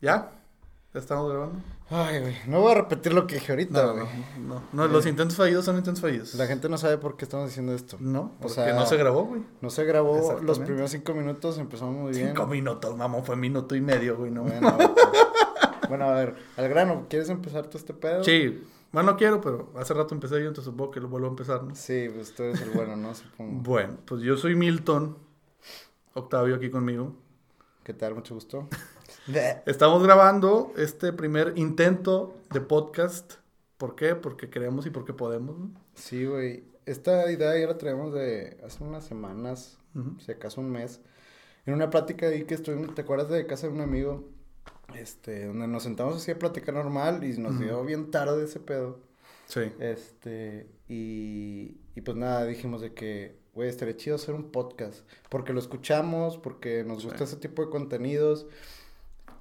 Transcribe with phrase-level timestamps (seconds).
[0.00, 0.30] ¿Ya?
[0.94, 1.60] ¿Ya estamos grabando?
[1.90, 2.34] Ay, güey.
[2.46, 4.06] No voy a repetir lo que dije ahorita, No, güey.
[4.40, 6.34] no, no, no, los intentos fallidos son intentos fallidos.
[6.34, 7.96] La gente no sabe por qué estamos haciendo esto.
[8.00, 9.42] No, O porque sea, no se grabó, güey.
[9.60, 12.28] No se grabó los primeros cinco minutos, empezamos muy bien.
[12.28, 14.42] Cinco minutos, mamón, fue minuto y medio, güey, no.
[14.42, 14.90] Bueno, pues,
[15.90, 18.24] bueno, a ver, al grano, ¿quieres empezar tú este pedo?
[18.24, 21.30] Sí, bueno, no quiero, pero hace rato empecé yo, entonces supongo que lo vuelvo a
[21.30, 21.74] empezar, ¿no?
[21.74, 23.14] Sí, pues tú eres el bueno, ¿no?
[23.14, 23.60] Supongo.
[23.62, 25.18] Bueno, pues yo soy Milton,
[26.14, 27.14] Octavio aquí conmigo.
[27.84, 28.14] ¿Qué tal?
[28.14, 28.66] Mucho gusto.
[29.66, 33.34] Estamos grabando este primer intento de podcast.
[33.76, 34.14] ¿Por qué?
[34.14, 35.58] Porque queremos y porque podemos.
[35.58, 35.70] ¿no?
[35.94, 36.64] Sí, güey.
[36.86, 40.20] Esta idea ya la traemos de hace unas semanas, Ujú.
[40.20, 41.00] si acaso un mes.
[41.66, 44.28] En una plática ahí que estuvimos, ¿te acuerdas de casa de un amigo?
[44.94, 47.64] Este, donde nos sentamos así a platicar normal y nos Ujú.
[47.64, 49.00] dio bien tarde ese pedo.
[49.46, 49.72] Sí.
[49.80, 55.00] Este, y, y pues nada, dijimos de que, güey, estaría chido hacer un podcast.
[55.28, 57.08] Porque lo escuchamos, porque nos Sí.
[57.08, 58.46] gusta ese tipo de contenidos.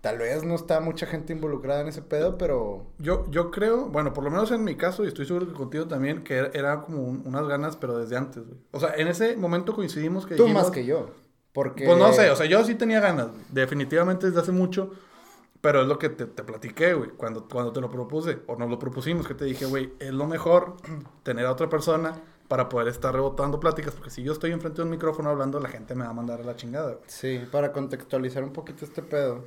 [0.05, 4.13] Tal vez no está mucha gente involucrada en ese pedo, pero Yo, yo creo, bueno,
[4.13, 6.81] por lo menos en mi caso, y estoy seguro que contigo también, que era, era
[6.81, 8.59] como un- unas ganas, pero desde antes, güey.
[8.69, 11.09] O sea, en ese momento coincidimos que tú dijimos- más que yo.
[11.53, 11.85] Porque...
[11.85, 14.91] Pues no sé, o sea, yo sí tenía ganas, güey, definitivamente desde hace mucho,
[15.61, 18.69] pero es lo que te, te platiqué, güey, cuando, cuando te lo propuse, o nos
[18.69, 20.75] lo propusimos, que te dije, güey, es lo mejor
[21.23, 22.13] tener a otra persona
[22.47, 25.69] para poder estar rebotando pláticas, porque si yo estoy enfrente de un micrófono hablando, la
[25.69, 27.03] gente me va a mandar a la chingada, güey.
[27.07, 29.45] Sí, para contextualizar un poquito este pedo.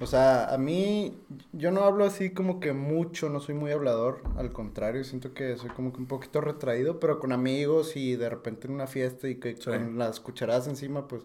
[0.00, 1.18] O sea, a mí,
[1.52, 5.56] yo no hablo así como que mucho, no soy muy hablador, al contrario, siento que
[5.56, 9.28] soy como que un poquito retraído, pero con amigos y de repente en una fiesta
[9.28, 9.64] y que Sí.
[9.64, 11.24] con las cucharadas encima, pues,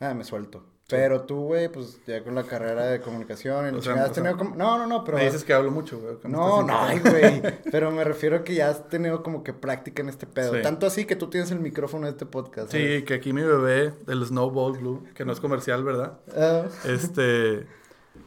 [0.00, 0.64] ah, me suelto.
[0.86, 4.12] Pero tú, güey, pues ya con la carrera de comunicación, la O sea, has sea,
[4.12, 4.54] tenido como...
[4.54, 5.16] No, no, no, pero...
[5.16, 6.16] me dices que hablo mucho, güey.
[6.24, 7.42] No, no, ay, güey.
[7.72, 10.52] Pero me refiero a que ya has tenido como que práctica en este pedo.
[10.54, 10.60] Sí.
[10.62, 12.70] Tanto así que tú tienes el micrófono de este podcast.
[12.70, 12.98] ¿sabes?
[12.98, 16.18] Sí, que aquí mi bebé, del Snowball Blue, que no es comercial, ¿verdad?
[16.36, 17.66] Ah, Este.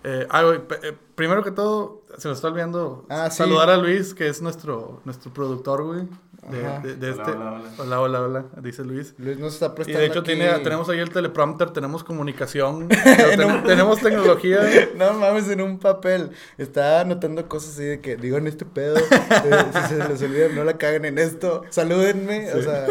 [0.03, 3.37] Eh, ah, güey, eh, primero que todo, se me está olvidando Ah, sí.
[3.37, 6.07] saludar a Luis, que es nuestro, nuestro productor, güey.
[6.49, 6.79] De, Ajá.
[6.79, 7.31] de- de Hola, este.
[7.37, 7.71] hola, hola.
[7.77, 9.13] hola, hola, hola, dice Luis.
[9.17, 12.87] Luis nos está Y prestando de hecho aquí- tiene, tenemos ahí el teleprompter, tenemos comunicación,
[13.65, 14.59] tenemos tecnología.
[14.97, 16.31] No mames, en un papel.
[16.57, 18.97] Estaba anotando cosas así de que digo en este pedo.
[18.97, 21.63] eh, si se les olvida, no la caguen en esto.
[21.69, 22.51] Salúdenme.
[22.53, 22.85] O sea,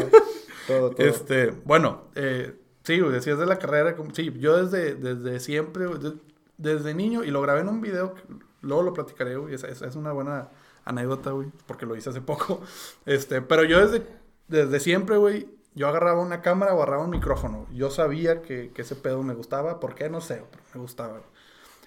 [0.67, 1.07] todo, todo.
[1.07, 2.55] Este, bueno, eh,
[2.85, 5.87] sí, decías de la carrera, como- sí, yo desde, desde siempre,
[6.59, 8.23] desde niño, y lo grabé en un video, que
[8.61, 10.49] luego lo platicaré, es una buena
[10.87, 12.63] anécdota, güey, porque lo hice hace poco,
[13.07, 14.07] este, pero yo desde,
[14.49, 18.81] desde siempre, güey, yo agarraba una cámara o agarraba un micrófono, yo sabía que, que
[18.83, 20.09] ese pedo me gustaba, ¿por qué?
[20.09, 21.23] No sé, pero me gustaba, güey.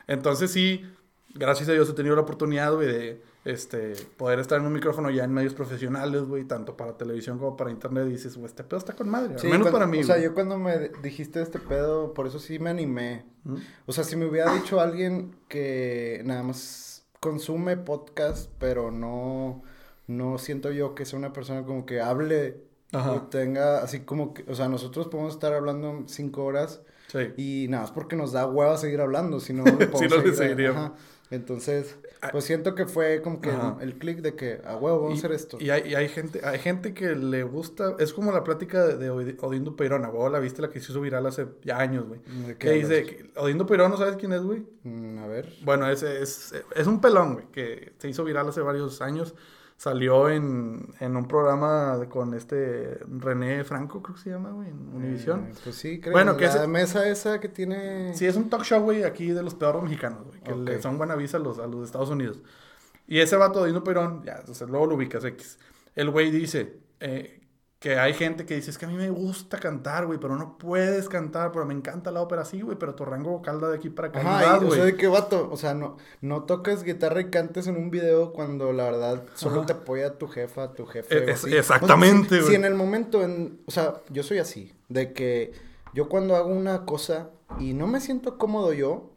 [0.07, 0.85] Entonces sí,
[1.33, 5.09] gracias a Dios he tenido la oportunidad, güey, de este, poder estar en un micrófono
[5.09, 8.63] ya en medios profesionales, güey, tanto para televisión como para internet, y dices, güey, este
[8.63, 10.25] pedo está con madre, Sí, al menos cuando- para mí, O sea, güey.
[10.27, 13.25] yo cuando me dijiste este pedo, por eso sí me animé.
[13.45, 13.55] ¿Mm?
[13.85, 16.88] O sea, si me hubiera dicho alguien que nada más
[17.19, 19.63] consume podcast, pero no,
[20.07, 23.11] no siento yo que sea una persona como que hable Ajá.
[23.13, 27.19] o tenga así como que, o sea, nosotros podemos estar hablando cinco horas Sí.
[27.38, 30.91] y nada más porque nos da hueva seguir hablando, si no, Si no, seguiríamos.
[31.31, 32.29] Entonces, Ah.
[32.31, 33.77] pues siento que fue como que Ajá.
[33.81, 35.57] el clic de que a huevo vamos a hacer esto.
[35.59, 38.97] Y hay, y hay gente, hay gente que le gusta, es como la plática de,
[38.97, 41.77] de Odi- Odindo Peirón, a huevo, la viste la que se hizo viral hace ya
[41.77, 42.19] años, güey.
[42.47, 44.66] ¿De qué Que dice, que- Odindo Peirón, ¿no sabes quién es, güey?
[44.83, 45.53] Mm, a ver.
[45.63, 49.33] Bueno, es, es, es un pelón, güey, que se hizo viral hace varios años.
[49.79, 54.94] Salió en, en un programa con este René Franco, creo que se llama, güey, en
[54.94, 55.45] Univisión.
[55.45, 56.12] Eh, pues sí, creo.
[56.12, 58.13] Bueno, que la ese- mesa esa que tiene...
[58.13, 60.97] Sí, es un talk show, güey, aquí de los peores mexicanos, güey, que le son
[60.97, 62.41] buena visa a los, a los de Estados Unidos.
[63.07, 65.57] Y ese vato de Dino Perón, ya, o sea, luego lo ubicas X.
[65.95, 67.38] El güey dice eh,
[67.79, 70.57] que hay gente que dice, es que a mí me gusta cantar, güey, pero no
[70.57, 73.78] puedes cantar, pero me encanta la ópera, sí, güey, pero tu rango vocal da de
[73.78, 74.19] aquí para acá.
[74.19, 77.68] Ajá, y, o sea, de qué vato, o sea, no, no tocas guitarra y cantes
[77.68, 79.66] en un video cuando la verdad solo Ajá.
[79.68, 81.19] te apoya tu jefa, tu jefe.
[81.19, 82.50] E- es- exactamente, O sea, si, güey.
[82.50, 85.53] si en el momento, en, o sea, yo soy así, de que
[85.94, 87.29] yo cuando hago una cosa
[87.59, 89.12] y no me siento cómodo yo.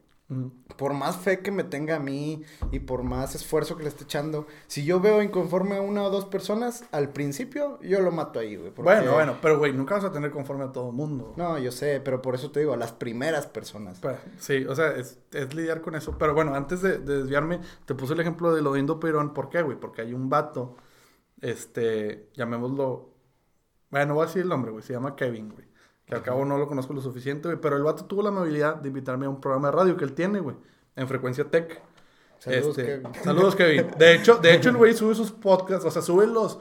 [0.77, 4.05] Por más fe que me tenga a mí y por más esfuerzo que le esté
[4.05, 8.39] echando, si yo veo inconforme a una o dos personas, al principio yo lo mato
[8.39, 8.71] ahí, güey.
[8.71, 11.35] porque- Bueno, bueno, pero güey, nunca vas a tener conforme a todo el mundo.
[11.37, 13.99] No, yo sé, pero por eso te digo, a las primeras personas.
[14.01, 16.17] Pues, sí, o sea, es, es lidiar con eso.
[16.19, 19.35] Pero bueno, antes de, de desviarme, te puse el ejemplo de lo de Indo Perón.
[19.35, 19.79] ¿Por qué, güey?
[19.79, 20.77] Porque hay un vato,
[21.41, 23.11] este, llamémoslo,
[23.91, 25.67] bueno, no voy a decir el nombre, güey, se llama Kevin, güey.
[26.13, 27.59] Que al cabo no lo conozco lo suficiente, güey.
[27.59, 30.13] Pero el vato tuvo la amabilidad de invitarme a un programa de radio que él
[30.13, 30.55] tiene, güey,
[30.95, 31.81] en frecuencia tech.
[32.39, 33.15] Saludos, Este, Kevin.
[33.25, 33.87] Saludos, Kevin.
[33.97, 36.59] De hecho, de hecho, el güey sube sus podcasts, o sea, sube los.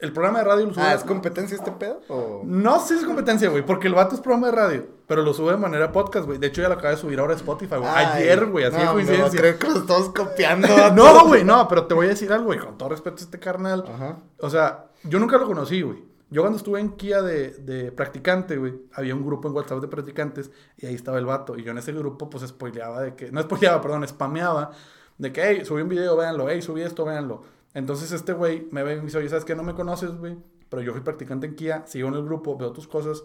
[0.00, 0.84] El programa de radio lo sube.
[0.84, 2.02] Ah, ¿es competencia este pedo?
[2.08, 2.42] O...
[2.44, 4.86] No sé si es competencia, güey, porque el vato es programa de radio.
[5.06, 6.38] Pero lo sube de manera podcast, güey.
[6.38, 7.88] De hecho, ya lo acaba de subir ahora a Spotify, güey.
[7.88, 9.40] Ay, Ayer, güey, así no, coincidencia.
[9.40, 10.68] Creo que lo estamos copiando.
[10.94, 12.58] No, güey, no, pero te voy a decir algo, güey.
[12.58, 13.84] Con todo respeto a este carnal.
[13.88, 14.18] Ajá.
[14.40, 16.09] O sea, yo nunca lo conocí, güey.
[16.30, 19.88] Yo cuando estuve en Kia de, de practicante, güey, había un grupo en WhatsApp de
[19.88, 21.58] practicantes y ahí estaba el vato.
[21.58, 23.32] Y yo en ese grupo, pues, spoileaba de que...
[23.32, 24.70] No spoileaba, perdón, spameaba
[25.18, 26.48] de que, hey, subí un video, véanlo.
[26.48, 27.42] Hey, subí esto, véanlo.
[27.74, 29.54] Entonces este güey me ve y me dice, oye, ¿sabes qué?
[29.54, 30.36] No me conoces, güey.
[30.68, 33.24] Pero yo fui practicante en Kia, sigo en el grupo, veo tus cosas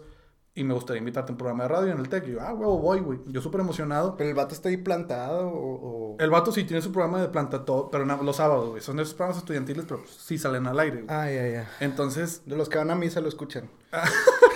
[0.56, 2.26] y me gustaría invitarte a un programa de radio en el TEC.
[2.26, 3.18] Y yo, ah, huevo, voy, güey.
[3.26, 4.16] Yo súper emocionado.
[4.16, 6.14] Pero el vato está ahí plantado o...
[6.14, 8.80] o- El vato sí tiene su programa de planta todo, pero los sábados, güey.
[8.82, 11.06] Son esos programas estudiantiles, pero pues, sí salen al aire, güey.
[11.16, 11.70] Ah, ya, ya.
[11.80, 13.68] Entonces, De los que van a misa lo escuchan.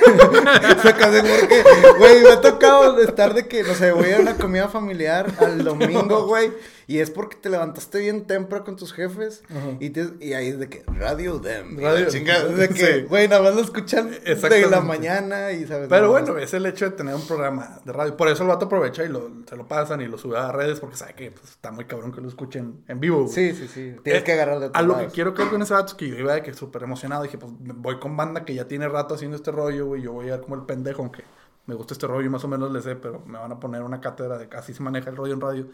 [0.83, 1.63] Sacas de porque,
[1.99, 5.63] güey, me ha tocado estar de que, no sé, voy a una comida familiar al
[5.65, 6.53] domingo, güey.
[6.91, 9.43] Y es porque te levantaste bien temprano con tus jefes.
[9.49, 9.77] Ajá.
[9.79, 11.79] Y, te- y ahí es de que, Radio Dem.
[11.79, 15.87] Radio- la chingada, de que, güey, nada más lo escuchan de la mañana y sabes.
[15.89, 18.17] pero bueno, es el hecho de tener un programa de radio.
[18.17, 20.81] Por eso el vato aprovecha y lo, se lo pasan y lo sube a redes
[20.81, 23.23] porque sabe que pues, está muy cabrón que lo escuchen en vivo.
[23.23, 23.33] güey.
[23.33, 23.95] Sí, sí, sí.
[24.03, 26.09] Tienes Eh, que agarrar de A lo que quiero creer con ese vato es que
[26.09, 27.23] yo iba de que súper emocionado.
[27.23, 30.03] Dije, pues voy con banda que ya tiene rato haciendo este rollo, güey.
[30.03, 31.23] Yo voy a ir como el pendejo, aunque
[31.67, 33.83] me gusta este rollo y más o menos le sé, pero me van a poner
[33.83, 35.67] una cátedra de casi se maneja el rollo en radio.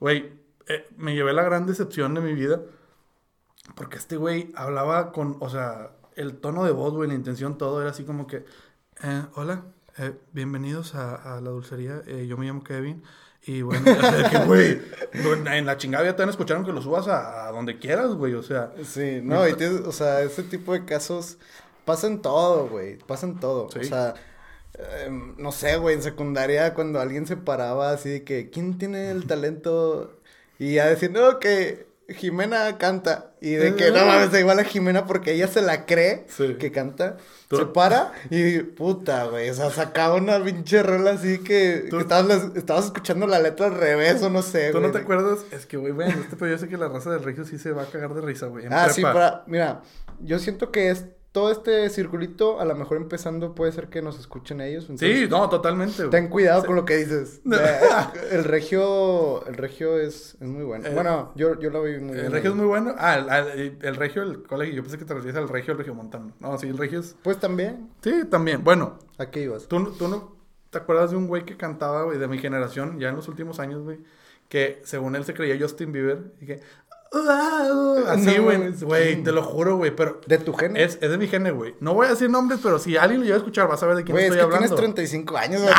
[0.00, 0.32] Güey,
[0.68, 2.60] eh, me llevé la gran decepción de mi vida.
[3.74, 7.80] Porque este güey hablaba con, o sea, el tono de voz, güey, la intención, todo
[7.80, 8.44] era así como que,
[9.02, 9.64] eh, hola,
[9.98, 13.02] eh, bienvenidos a, a la dulcería, eh, yo me llamo Kevin.
[13.42, 14.80] Y bueno, o sea, que, güey,
[15.14, 18.14] no, en la chingada ya te van escucharon que lo subas a, a donde quieras,
[18.14, 18.72] güey, o sea.
[18.84, 21.38] Sí, no, y tienes, o sea, ese tipo de casos
[21.84, 23.68] pasan todo, güey, pasan todo.
[23.70, 23.80] Sí.
[23.80, 24.14] O sea,
[25.04, 29.10] em, no sé, güey, en secundaria cuando alguien se paraba así de que, ¿quién tiene
[29.10, 30.18] el talento?
[30.58, 33.32] Y ya diciendo que Jimena canta.
[33.40, 36.54] Y de que, no mames, igual a Jimena porque ella se la cree Sí.
[36.58, 37.16] que canta.
[37.48, 42.50] Tú- Se para y puta, güey, o sea, sacaba una pinche rola así que, estabas,
[42.56, 44.86] estabas escuchando la letra al revés o no sé, ¿Tú güey.
[44.88, 45.40] no te acuerdas?
[45.52, 47.72] Es que, güey, bueno, este pero yo sé que la raza del regio sí se
[47.72, 48.66] va a cagar de risa, güey.
[48.66, 49.82] en Ah, sí, para, mira,
[50.20, 51.04] yo siento que es
[51.36, 54.84] todo este circulito, a lo mejor empezando puede ser que nos escuchen ellos.
[54.84, 56.08] entonces, Sí, no, totalmente, güey.
[56.10, 56.66] Ten cuidado Sí.
[56.66, 57.42] con lo que dices.
[57.44, 57.58] No.
[57.58, 57.78] Eh,
[58.30, 60.86] el regio, el regio es, es muy bueno.
[60.86, 62.24] Eh, bueno, yo, yo lo vi muy bien.
[62.24, 62.94] El regio es muy bueno.
[62.96, 64.74] Ah, el, el- el regio del colegio.
[64.76, 66.32] Yo pensé que te referías al regio, el regio montano.
[66.40, 67.14] No, sí, el regio es.
[67.22, 68.64] Pues también, Sí, también.
[68.64, 69.68] Bueno, ¿a qué ibas?
[69.68, 70.34] ¿tú, no- tú no
[70.70, 73.60] te acuerdas de un güey que cantaba, güey, de mi generación, ya en los últimos
[73.60, 73.98] años, güey,
[74.48, 76.60] que según él se creía Justin Bieber y que.
[77.12, 78.72] Así, No, güey.
[78.72, 80.20] Güey, te lo juro, güey, pero.
[80.26, 80.84] ¿De tu género?
[80.84, 81.74] Es, es de mi género, güey.
[81.80, 83.96] No voy a decir nombres, pero si alguien lo llega a escuchar, vas a ver
[83.96, 84.66] de quién es estoy que hablando.
[84.76, 85.74] tienes 35 años, güey.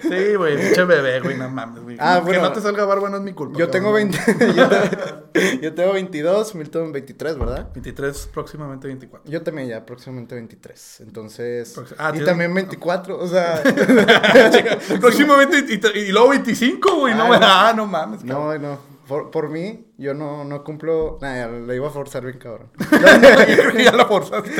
[0.00, 1.96] Sí, güey, pinche bebé, güey, no mames, güey.
[2.00, 2.42] Ah, que bueno.
[2.44, 3.58] no te salga barba no es mi culpa.
[3.58, 4.12] Yo tengo cabrón.
[4.38, 4.54] 20,
[5.34, 7.68] yo, yo tengo 22, Milton 23, ¿verdad?
[7.74, 9.30] 23, próximamente 24.
[9.30, 11.76] Yo también ya próximamente 23, entonces...
[11.76, 13.62] Proxi- ah, y también 24, o sea...
[15.00, 17.14] próximamente y, y luego 25, güey.
[17.14, 18.20] No, Ah, me- ah, no mames.
[18.24, 18.62] cabrón.
[18.62, 18.97] No, no.
[19.08, 21.18] Por, por mí, yo no, no cumplo.
[21.22, 22.70] Nah, le iba a forzar bien, cabrón.
[23.78, 24.50] Ya la forzaste.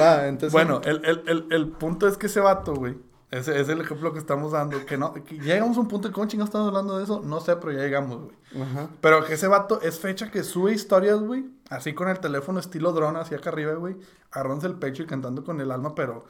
[0.00, 0.52] Va, entonces.
[0.52, 2.96] Bueno, el, el, el, el punto es que ese vato, güey.
[3.32, 4.86] Ese es el ejemplo que estamos dando.
[4.86, 7.20] Que no, que llegamos a un punto de cómo chingados estamos hablando de eso.
[7.24, 8.62] No sé, pero ya llegamos, güey.
[8.62, 8.88] Ajá.
[9.00, 11.44] Pero que ese vato es fecha que sube historias, güey.
[11.68, 13.96] Así con el teléfono estilo dron hacia acá arriba, güey.
[14.30, 16.24] Agarrándose el pecho y cantando con el alma, pero,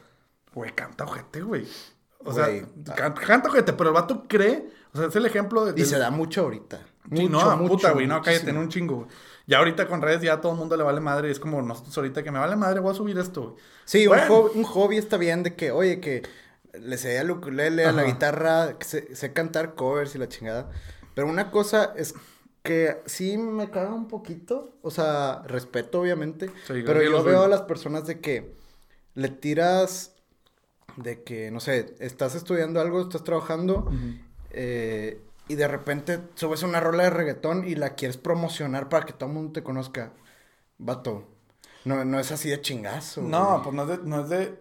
[0.55, 1.69] güey, canta ojete, güey.
[2.25, 2.49] O sea,
[2.96, 4.67] canta, canta ojete, pero el vato cree.
[4.94, 5.81] O sea, es el ejemplo de.
[5.81, 6.81] Y se da mucho ahorita.
[7.14, 9.09] Sí, Mucho, no, mucho, puta, güey, no, cállate, en un chingo, güey.
[9.47, 11.31] Ya ahorita con redes ya a todo el mundo le vale madre.
[11.31, 13.54] Es como nosotros ahorita que me vale madre, voy a subir esto, güey.
[13.85, 14.23] Sí, Bueno.
[14.25, 16.23] un, hobby, un hobby está bien de que, oye, que
[16.81, 18.11] le sé al ukulele, a la Ajá.
[18.11, 20.71] guitarra, sé, sé cantar covers y la chingada.
[21.14, 22.14] Pero una cosa es
[22.64, 24.73] que sí me caga un poquito.
[24.83, 26.49] O sea, respeto, obviamente.
[26.66, 28.52] Sí, pero yo veo a las personas de que
[29.14, 30.12] le tiras
[30.97, 33.90] de que, no sé, estás estudiando algo, estás trabajando.
[34.50, 39.12] eh, y de repente subes una rola de reggaetón y la quieres promocionar para que
[39.12, 40.12] todo el mundo te conozca.
[40.79, 41.29] Vato.
[41.85, 43.23] No, no es así de chingazo.
[43.23, 43.62] No, güey.
[43.62, 44.59] pues no es de, no es de,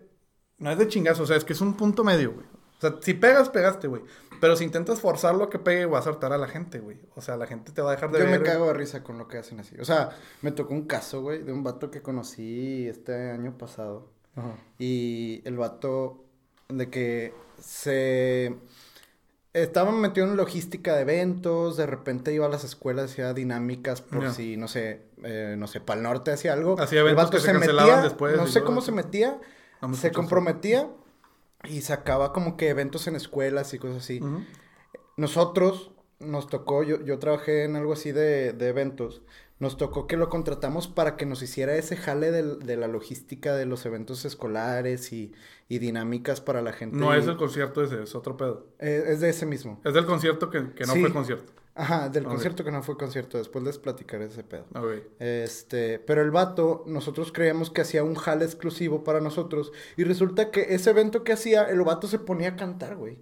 [0.59, 2.45] no es de chingazo, o sea, es que es un punto medio, güey.
[2.77, 4.03] O sea, si pegas, pegaste, güey.
[4.41, 6.99] Pero si intentas forzar lo que pegue, vas a hartar a la gente, güey.
[7.15, 8.39] O sea, la gente te va a dejar de Yo ver.
[8.39, 9.75] me cago de risa con lo que hacen así.
[9.79, 10.09] O sea,
[10.41, 14.09] me tocó un caso, güey, de un vato que conocí este año pasado.
[14.35, 14.57] Ajá.
[14.77, 16.25] Y el vato
[16.67, 18.55] de que se
[19.55, 24.23] estaba metido en logística de eventos, de repente iba a las escuelas, hacía dinámicas por
[24.23, 24.33] Ya.
[24.33, 26.79] si, no sé, eh, no sé, para el norte hacía algo.
[26.79, 29.39] Hacía eventos que se cancelaban después No sé cómo se metía,
[29.81, 30.89] me se comprometía
[31.63, 34.19] y sacaba como que eventos en escuelas y cosas así.
[34.21, 34.43] Ujú.
[35.15, 39.21] Nosotros nos tocó, yo, yo trabajé en algo así de, de eventos.
[39.57, 43.55] Nos tocó que lo contratamos para que nos hiciera ese jale del- de, la logística
[43.55, 45.31] de los eventos escolares y,
[45.69, 46.97] y dinámicas para la gente.
[46.97, 48.67] No es el concierto ese, es otro pedo.
[48.79, 49.79] Eh, es de ese mismo.
[49.85, 50.99] Es del concierto que, que no Sí.
[51.01, 51.53] fue concierto.
[51.77, 53.37] Ajá, del concierto que no fue concierto.
[53.37, 54.65] Después les platicaré ese pedo.
[55.19, 59.71] Este, pero el vato, nosotros creíamos que hacía un jale exclusivo para nosotros.
[59.97, 63.17] Y resulta que ese evento que hacía, el vato se ponía a cantar, güey.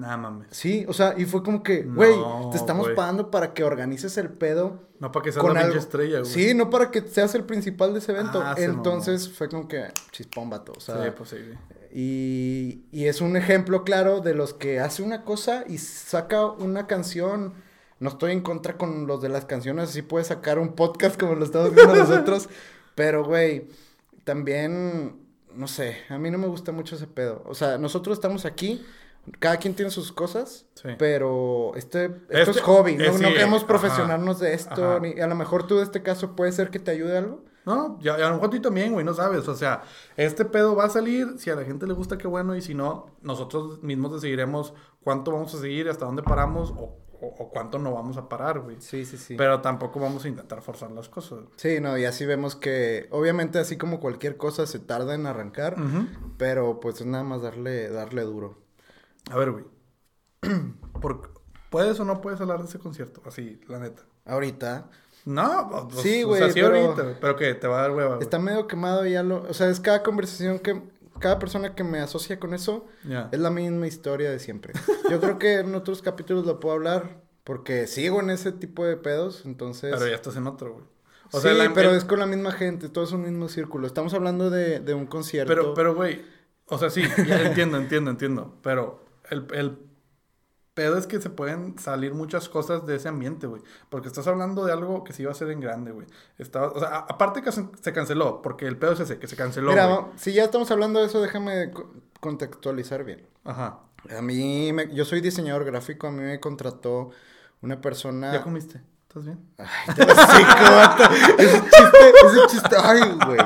[0.00, 0.48] Nada mames.
[0.50, 4.16] Sí, o sea, y fue como que, güey, No, te estamos pagando para que organices
[4.16, 4.88] el pedo.
[4.98, 6.30] No para que seas pinche estrella, güey.
[6.30, 8.42] Sí, no para que seas el principal de ese evento.
[8.42, 10.72] Ah, Entonces fue como que chispón, vato.
[10.76, 11.58] O sea, Sí, pues sí, güey.
[11.92, 16.86] y, y es un ejemplo claro de los que hace una cosa y saca una
[16.86, 17.52] canción.
[17.98, 21.34] No estoy en contra con los de las canciones, así puede sacar un podcast como
[21.34, 22.48] lo estamos viendo nosotros.
[22.94, 23.68] Pero, güey,
[24.24, 25.16] también,
[25.54, 27.42] no sé, a mí no me gusta mucho ese pedo.
[27.46, 28.84] O sea, nosotros estamos aquí,
[29.38, 30.88] cada quien tiene sus cosas, Sí.
[30.98, 35.26] pero este, esto Este- es hobby, no, eh, no queremos profesionarnos de esto, ni a
[35.26, 37.44] lo mejor tú de este caso puede ser que te ayude algo.
[37.66, 39.46] No, ya, a lo mejor tú también, güey, no sabes.
[39.46, 39.82] O sea,
[40.16, 41.34] este pedo va a salir.
[41.38, 42.56] Si a la gente le gusta, qué bueno.
[42.56, 44.72] Y si no, nosotros mismos decidiremos
[45.04, 48.60] cuánto vamos a seguir, hasta dónde paramos o, o- o cuánto no vamos a parar,
[48.60, 48.76] güey.
[48.80, 49.34] Sí, sí, sí.
[49.36, 51.40] Pero tampoco vamos a intentar forzar las cosas.
[51.56, 55.76] Sí, no, y así vemos que obviamente así como cualquier cosa se tarda en arrancar,
[56.38, 58.56] pero pues es nada más darle, darle duro.
[59.30, 59.64] A ver, güey.
[61.00, 61.30] Por-
[61.70, 63.22] ¿Puedes o no puedes hablar de ese concierto?
[63.24, 64.02] Así, la neta.
[64.24, 64.90] Ahorita
[65.24, 67.90] No, pues, Sí, o güey, sea, sí pero- ahorita, pero que te va a dar
[67.92, 70.82] hueva, está medio quemado y ya lo, o sea, es cada conversación que,
[71.20, 72.86] cada persona que me asocia con eso
[73.30, 74.72] es la misma historia de siempre.
[75.10, 78.96] Yo creo que en otros capítulos lo puedo hablar porque sigo en ese tipo de
[78.96, 79.92] pedos, entonces...
[79.94, 80.84] Pero ya estás en otro, güey.
[81.32, 83.86] O sí, sea, la- pero es con la misma gente, todo es un mismo círculo.
[83.86, 85.48] Estamos hablando de, de un concierto.
[85.52, 86.24] Pero, pero, güey,
[86.66, 88.56] o sea, sí, ya entiendo, entiendo, entiendo.
[88.62, 89.78] Pero el, el
[90.74, 93.62] pedo es que se pueden salir muchas cosas de ese ambiente, güey.
[93.88, 96.06] Porque estás hablando de algo que se iba a hacer en grande, güey.
[96.38, 99.70] Estaba, o sea, aparte que se, canceló, porque el pedo es ese, que se canceló,
[99.70, 100.04] Mira, güey.
[100.16, 103.26] si ya estamos hablando de eso, déjame co- contextualizar bien.
[103.44, 103.80] Ajá.
[104.16, 107.10] A mí, me- yo soy diseñador gráfico, a mí me contrató
[107.60, 108.32] una persona...
[108.32, 108.80] ¿Ya comiste?
[109.08, 109.40] ¿Estás bien?
[109.58, 111.02] Ay, te hocico, vato.
[111.36, 113.39] Ese chiste, ese chiste, ay, güey.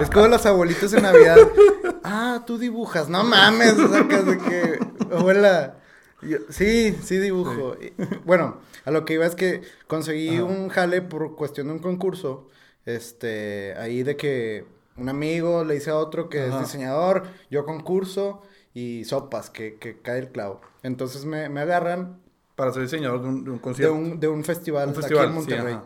[0.00, 1.36] Es como los abuelitos en Navidad.
[2.04, 4.78] Ah, tú dibujas, no mames, o sea, que, de que,
[5.14, 5.76] abuela.
[6.22, 7.76] yo- sí, sí dibujo.
[8.24, 10.44] Bueno, a lo que iba es que conseguí Ajá.
[10.44, 12.48] un jale por cuestión de un concurso.
[12.86, 14.64] Este, ahí de que
[14.96, 16.56] un amigo le dice a otro que Ajá.
[16.60, 18.42] es diseñador, yo concurso
[18.74, 20.60] y sopas, que, que cae el clavo.
[20.82, 22.18] Entonces me, me agarran
[22.56, 23.94] Para ser diseñador de un, de un de concierto.
[23.94, 25.78] un, de un festival, Un aquí en Monterrey.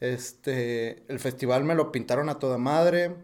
[0.00, 3.16] Este, el festival me lo pintaron a toda madre.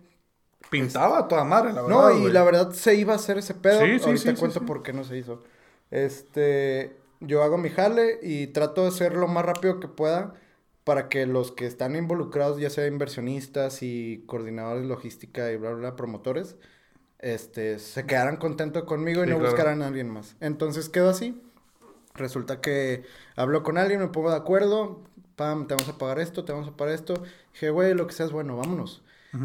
[0.70, 1.96] Pintaba a toda madre, la verdad.
[1.96, 2.32] no, y güey.
[2.32, 3.80] la verdad se iba a hacer ese pedo.
[3.80, 5.42] Sí, sí, Ahorita sí, cuento por qué no se hizo.
[5.90, 10.34] Este, yo hago mi jale y trato de hacer lo más rápido que pueda
[10.84, 15.70] para que los que están involucrados, ya sea inversionistas y coordinadores de logística y bla,
[15.70, 16.56] bla, bla, promotores,
[17.18, 19.50] este, se quedaran contentos conmigo y no claro.
[19.50, 20.36] buscaran a alguien más.
[20.40, 21.40] Entonces quedó así.
[22.14, 23.04] Resulta que
[23.36, 25.02] hablo con alguien, me pongo de acuerdo,
[25.36, 27.14] pam, te vamos a pagar esto, te vamos a pagar esto.
[27.52, 29.02] Dije, güey, lo que seas bueno, vámonos.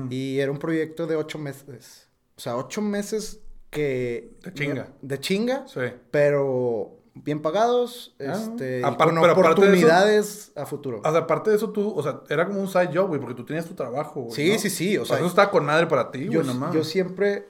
[0.09, 2.07] Y era un proyecto de ocho meses.
[2.35, 3.39] O sea, ocho meses
[3.69, 4.37] que...
[4.43, 4.89] De chinga.
[5.01, 5.79] De chinga, Sí.
[6.11, 8.33] pero bien pagados, Ah.
[8.33, 10.99] este, y con aparte de eso- oportunidades a futuro.
[11.03, 13.35] O sea, aparte de eso, tú, o sea, era como un side job, güey, porque
[13.35, 14.35] tú tenías tu trabajo, güey.
[14.35, 14.59] Sí, ¿no?
[14.59, 16.73] sí, sí, o O sea, eso estaba con madre para ti, yo, güey, nomás.
[16.75, 17.47] yo siempre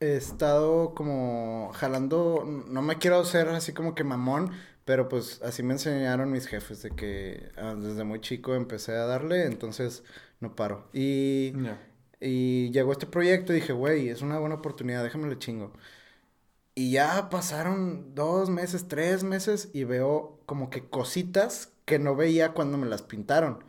[0.00, 4.52] he estado como jalando, no me quiero ser así como que mamón,
[4.88, 9.04] pero pues así me enseñaron mis jefes de que ah, desde muy chico empecé a
[9.04, 10.02] darle, entonces
[10.40, 10.88] no paro.
[10.94, 11.78] Y, Ya.
[12.20, 15.74] y llegó este proyecto y dije, güey, es una buena oportunidad, déjame le chingo.
[16.74, 22.52] Y ya pasaron dos meses, tres meses y veo como que cositas que no veía
[22.54, 23.62] cuando me las pintaron.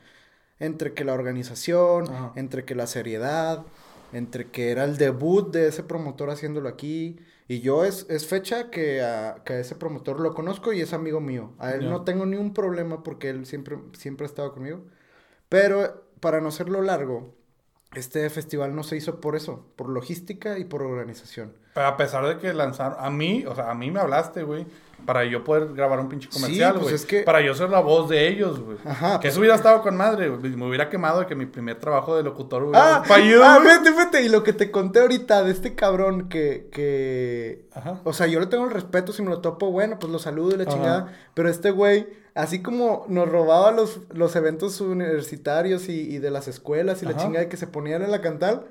[0.57, 2.31] Entre que la organización, Ajá.
[2.37, 3.65] entre que la seriedad,
[4.13, 7.17] entre que era el debut de ese promotor haciéndolo aquí.
[7.49, 10.93] Y yo es, es fecha que a, que a ese promotor lo conozco y es
[10.93, 11.53] amigo mío.
[11.59, 11.89] A él Ya.
[11.89, 14.85] no tengo ni un problema porque él siempre, siempre ha estado conmigo.
[15.49, 17.35] Pero para no hacerlo largo,
[17.95, 21.53] este festival no se hizo por eso, por logística y por organización.
[21.87, 24.65] A pesar de que lanzaron, a mí, o sea, a mí me hablaste, güey,
[25.05, 26.95] para yo poder grabar un pinche comercial, pues güey.
[26.95, 28.77] es que- Para yo ser la voz de ellos, güey.
[28.85, 30.55] Ajá, Que pues- eso hubiera estado con madre, güey.
[30.55, 33.59] Me hubiera quemado de que mi primer trabajo de locutor Ah, hubiera sido fallido, ah,
[33.59, 34.21] vete, vete.
[34.23, 37.65] Y lo que te conté ahorita de este cabrón que, que...
[37.73, 38.01] Ajá.
[38.03, 40.53] O sea, yo le tengo el respeto, si me lo topo, bueno, pues lo saludo
[40.53, 40.73] y la Ajá.
[40.73, 41.13] chingada.
[41.33, 46.47] Pero este güey, así como nos robaba los, los eventos universitarios y, y de las
[46.49, 48.65] escuelas y la chingada que se ponían en la cantal,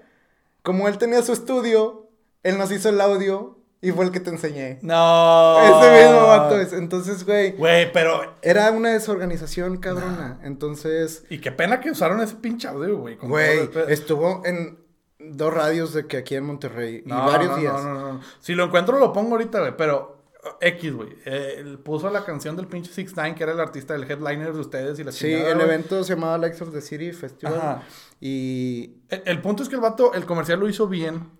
[0.62, 2.07] como él tenía su estudio,
[2.42, 4.80] él nos hizo el audio Y fue el que te enseñé.
[4.82, 5.58] No.
[5.60, 6.60] Ese mismo vato.
[6.60, 7.52] es- Entonces, güey.
[7.52, 8.34] Güey, pero.
[8.42, 10.40] Era una desorganización cabrona.
[10.42, 13.16] Entonces, Y qué pena que usaron ese pinche audio, güey.
[13.22, 14.78] güey, estuvo en
[15.20, 17.04] dos radios de que aquí en Monterrey.
[17.06, 17.72] y varios no, días.
[17.84, 18.20] No, no, no.
[18.40, 19.76] Si lo encuentro, lo pongo ahorita, güey.
[19.76, 21.10] Pero uh, X, güey.
[21.24, 24.52] Eh, él puso la canción del pinche Six Nine, que era el artista del headliner
[24.54, 27.54] de ustedes y la Sí, chingada, el evento se llamaba Lights of the City Festival.
[27.56, 27.82] Ajá.
[28.20, 31.30] Y El, el punto es que el vato, el comercial lo hizo bien,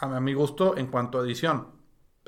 [0.00, 1.68] a mi- a mi gusto, en cuanto a edición.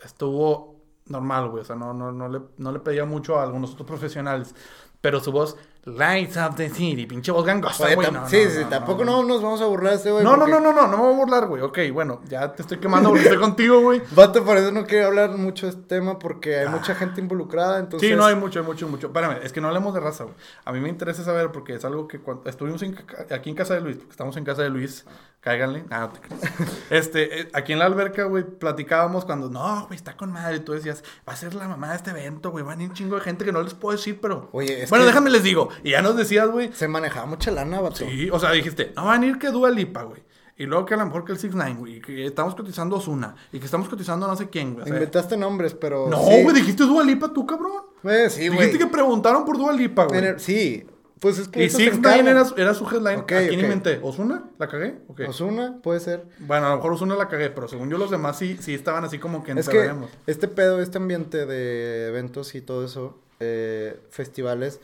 [0.02, 1.62] Estuvo normal, güey.
[1.62, 4.54] O sea, no, no, no, le, no le pedía mucho a algunos otros profesionales.
[5.00, 8.08] Pero su voz, Lights of the City, pinche voz gangosa, güey.
[8.12, 9.20] no, sí, no, sí, no, tampoco no.
[9.22, 10.22] no, nos vamos a burlar este güey.
[10.22, 11.60] No, no, porque- no, no, no, no me voy a burlar, güey.
[11.60, 14.00] Ok, bueno, ya te estoy quemando porque estoy contigo, güey.
[14.14, 17.80] Vato, por eso no quiero hablar mucho de este tema porque hay mucha gente involucrada,
[17.80, 18.08] entonces...
[18.08, 18.12] Ah.
[18.12, 19.08] Sí, no, hay mucho, hay mucho, mucho.
[19.08, 20.36] Espérame, es que no hablemos de raza, güey.
[20.64, 22.96] A mí me interesa saber porque es algo que cuando estuvimos en
[23.32, 25.04] aquí en casa de Luis, porque estamos en casa de Luis,
[25.42, 26.42] cáiganle, nada, no te creas.
[26.88, 30.56] Este, eh, aquí en la alberca, güey, platicábamos cuando, no, güey, está con madre.
[30.56, 32.88] Y tú decías, va a ser la mamá de este evento, güey, van a ir
[32.88, 34.48] un chingo de gente que no les puedo decir, pero.
[34.52, 35.68] Oye, es Bueno, que- déjame les digo.
[35.82, 36.72] Y ya nos decías, güey.
[36.72, 37.96] Se manejaba mucha lana, vato.
[37.96, 40.22] Sí, o sea, dijiste, no van a ir que Dua Lipa, güey.
[40.56, 41.96] Y luego que a lo mejor que el 6 9 güey.
[41.96, 43.34] Y que estamos cotizando Osuna.
[43.52, 44.82] Y que estamos cotizando no sé quién, güey.
[44.82, 46.08] o sea, Inventaste nombres, pero...
[46.08, 46.42] no, sí.
[46.42, 47.72] güey, dijiste Dua Lipa tú, cabrón.
[48.02, 48.60] Güey, sí, güey.
[48.60, 50.18] Dijiste que preguntaron por Dua Lipa, güey.
[50.18, 50.86] En el- Sí,
[51.22, 51.64] pues es que...
[51.64, 51.98] Y Six.
[52.00, 53.20] Nine era, era su headline.
[53.20, 53.62] Ok, ¿A quién ok.
[53.62, 54.00] inventé?
[54.02, 54.50] ¿Osuna?
[54.58, 54.96] ¿La cagué?
[55.08, 55.20] Ok.
[55.28, 56.26] Ozuna, puede ser.
[56.40, 59.04] Bueno, a lo mejor Osuna la cagué, pero según yo los demás sí, sí estaban
[59.04, 59.90] así como que Es que
[60.26, 64.80] este pedo, este ambiente de eventos y todo eso, eh, festivales,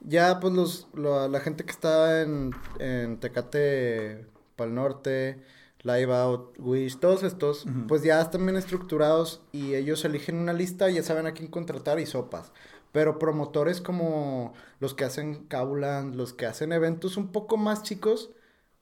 [0.00, 4.24] ya pues los, lo- la gente que está en, en Tecate,
[4.56, 5.42] Pal Norte,
[5.84, 10.88] Live Out, Wish, todos estos, pues ya están bien estructurados y ellos eligen una lista
[10.90, 12.52] ya saben a quién contratar y sopas.
[12.92, 18.30] Pero promotores como los que hacen Kaulan, los que hacen eventos un poco más chicos,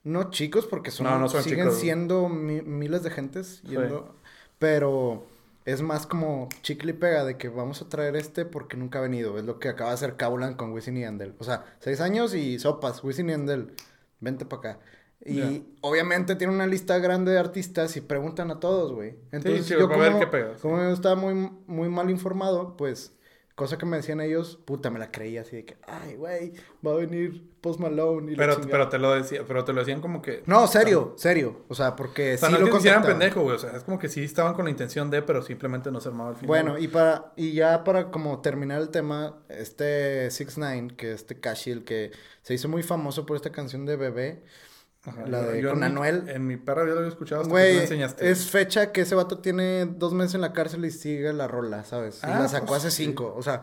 [0.03, 1.79] no chicos porque son, No, no son siguen chicos.
[1.81, 4.15] siendo mi- miles de gentes yendo,
[4.59, 5.25] pero
[5.65, 9.03] es más como chicle y pega de que vamos a traer este porque nunca ha
[9.03, 9.39] venido.
[9.39, 11.35] Es lo que acaba de hacer Kaulan con Wisin y Yandel.
[11.39, 13.73] O sea, seis años y sopas, Wisin y Yandel,
[14.21, 14.81] vente para acá.
[15.25, 19.17] Y obviamente tiene una lista grande de artistas y preguntan a todos, güey.
[19.33, 21.35] Entonces sí, yo para ver como, qué como yo estaba muy,
[21.67, 23.13] muy mal informado, pues
[23.61, 26.93] cosa que me decían ellos, puta, me la creía así de que, ay, güey, va
[26.93, 28.71] a venir Post Malone y Pero, chingada".
[28.73, 30.43] pero te lo decía, pero te lo decían como que.
[30.47, 31.65] No, serio, serio.
[31.69, 33.07] O sea, porque O sea, sí no lo contactaban.
[33.07, 33.57] pendejo, güey.
[33.57, 36.09] O sea, es como que sí estaban con la intención de, pero simplemente no se
[36.09, 36.49] armaba al final.
[36.49, 41.39] Bueno, y para y ya para como terminar el tema, este 6 9 que este
[41.67, 44.43] el que se hizo muy famoso por esta canción de Bebé,
[45.05, 46.29] Ajá, la de yo con en mi- Anuel.
[46.29, 48.31] En mi perra yo lo había escuchado hasta que tú güey, me enseñaste.
[48.31, 51.85] es fecha que ese vato tiene dos meses en la cárcel y sigue la rola,
[51.85, 52.17] ¿sabes?
[52.23, 53.05] Y Ah, la sacó pues, hace sí.
[53.07, 53.63] cinco, o sea,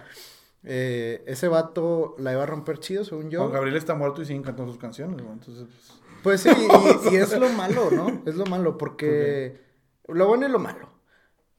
[0.64, 3.42] eh, ese vato la iba a romper chido, según yo.
[3.42, 5.32] Juan Gabriel está muerto y siguen cantando sus canciones, güey.
[5.34, 5.66] Entonces,
[6.24, 6.68] Pues pues, sí,
[7.12, 8.22] y, y es lo malo, ¿no?
[8.26, 9.62] Es lo malo, porque
[10.08, 10.90] lo bueno y lo malo.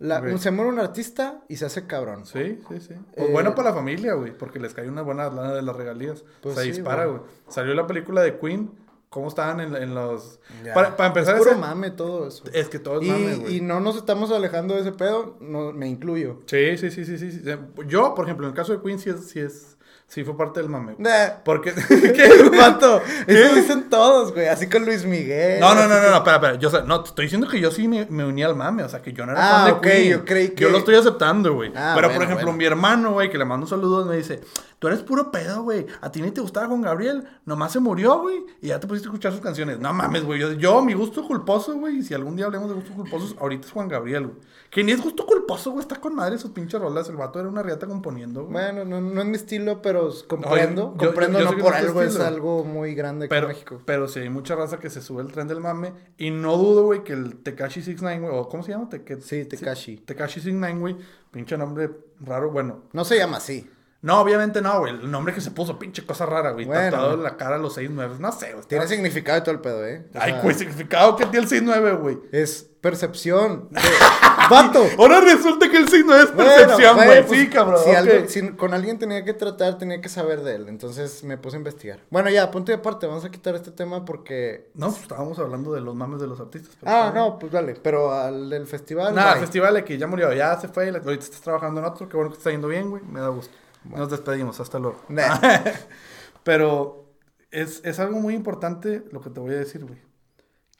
[0.00, 0.38] La- Ok.
[0.38, 2.24] Se muere un artista y se hace cabrón.
[2.26, 2.94] Sí, sí, sí.
[3.16, 5.74] O Eh, bueno para la familia, güey, porque les cae una buena lana de las
[5.76, 6.24] regalías.
[6.42, 7.20] Pues se sí, dispara, güey.
[7.48, 8.70] Salió la película de Queen,
[9.10, 10.38] cómo estaban en, en los...
[10.74, 12.44] Para, para empezar, es puro ese- mame todo eso.
[12.52, 13.56] es que todo es y, mame, güey.
[13.56, 16.40] y no nos estamos alejando de ese pedo, no, me incluyo.
[16.46, 17.42] Sí, sí, sí, sí, sí, sí.
[17.86, 20.60] Yo, por ejemplo, en el caso de Queen, sí es, sí es, sí fue parte
[20.60, 20.94] del mame.
[20.98, 21.72] Nah, Porque...
[21.88, 23.00] ¿Qué, vato?
[23.26, 24.48] Eso dicen todos, güey.
[24.48, 25.58] Así con Luis Miguel.
[25.60, 26.54] No, no, no, no, no, espera, espera.
[26.56, 29.00] Yo, no, te estoy diciendo que yo sí me, me uní al mame, o sea,
[29.00, 30.10] que yo no era Ah, fan de ok, Queen.
[30.10, 31.72] yo creí que- Yo lo estoy aceptando, güey.
[31.74, 32.58] Ah, Pero, bueno, por ejemplo, bueno.
[32.58, 34.40] mi hermano, güey, que le mando saludos, me dice,
[34.78, 35.86] tú eres puro pedo, güey.
[36.00, 39.08] A ti ni te gustaba Juan Gabriel, nomás se murió, güey, y ya te pusiste
[39.08, 39.78] a escuchar sus canciones.
[39.80, 40.38] No mames, güey.
[40.40, 43.66] Yo, yo, mi gusto culposo, güey, y si algún día hablemos de gustos culposos, ahorita
[43.66, 44.36] es Juan Gabriel, güey.
[44.70, 47.08] Que ni es gusto culposo, güey, está con madre sus pinches rolas.
[47.08, 48.52] El vato era una riata componiendo, güey.
[48.52, 50.94] Bueno, no, no es mi estilo, pero comprendo.
[50.98, 52.26] comprendo, yo no por no es algo, es estilo.
[52.26, 53.80] algo muy grande Pero, en México.
[53.86, 55.94] pero sí hay mucha raza que se sube el tren del mame.
[56.18, 58.88] Y no dudo, güey, que el Tekashi 69, güey, o ¿cómo se llama?
[58.90, 59.96] Te- Sí, Tekashi.
[59.98, 60.96] Tekashi 69, güey.
[61.30, 62.50] Pinche nombre raro.
[62.50, 63.68] Bueno, No se llama así.
[64.00, 64.92] No, obviamente no, güey.
[64.94, 66.66] El nombre que se puso, pinche cosa rara, güey.
[66.66, 66.90] Bueno.
[66.90, 68.16] Tatuado en la cara a los 69.
[68.20, 68.64] No sé, güey.
[68.66, 70.06] Tiene significado y todo el pedo, ¿eh?
[70.14, 72.18] O Ay, güey, significado que tiene el 69, güey.
[72.30, 73.68] Es percepción.
[73.70, 73.80] de-
[74.50, 74.86] ¡Vato!
[74.98, 77.26] Ahora resulta que el 69 es percepción, güey.
[77.26, 77.80] pues, sí, cabrón.
[77.84, 77.96] Si, ok.
[77.96, 80.68] algo- si con alguien tenía que tratar, tenía que saber de él.
[80.68, 81.98] Entonces me puse a investigar.
[82.08, 83.08] Bueno, ya, punto y aparte.
[83.08, 84.70] Vamos a quitar este tema porque.
[84.74, 86.76] No, pues estábamos hablando de los mames de los artistas.
[86.86, 87.14] Ah, bien.
[87.24, 87.74] no, pues dale.
[87.82, 89.12] Pero al del festival.
[89.12, 90.88] Nada, el festival de que ya murió, ya se fue.
[90.88, 92.08] Ahorita estás trabajando en otro.
[92.08, 93.02] Qué bueno que está yendo bien, güey.
[93.02, 93.52] Me da gusto.
[93.84, 94.60] Nos despedimos.
[94.60, 95.02] Hasta luego.
[95.08, 95.38] Nah.
[96.44, 97.14] Pero
[97.50, 100.00] es, es algo muy importante lo que te voy a decir, güey.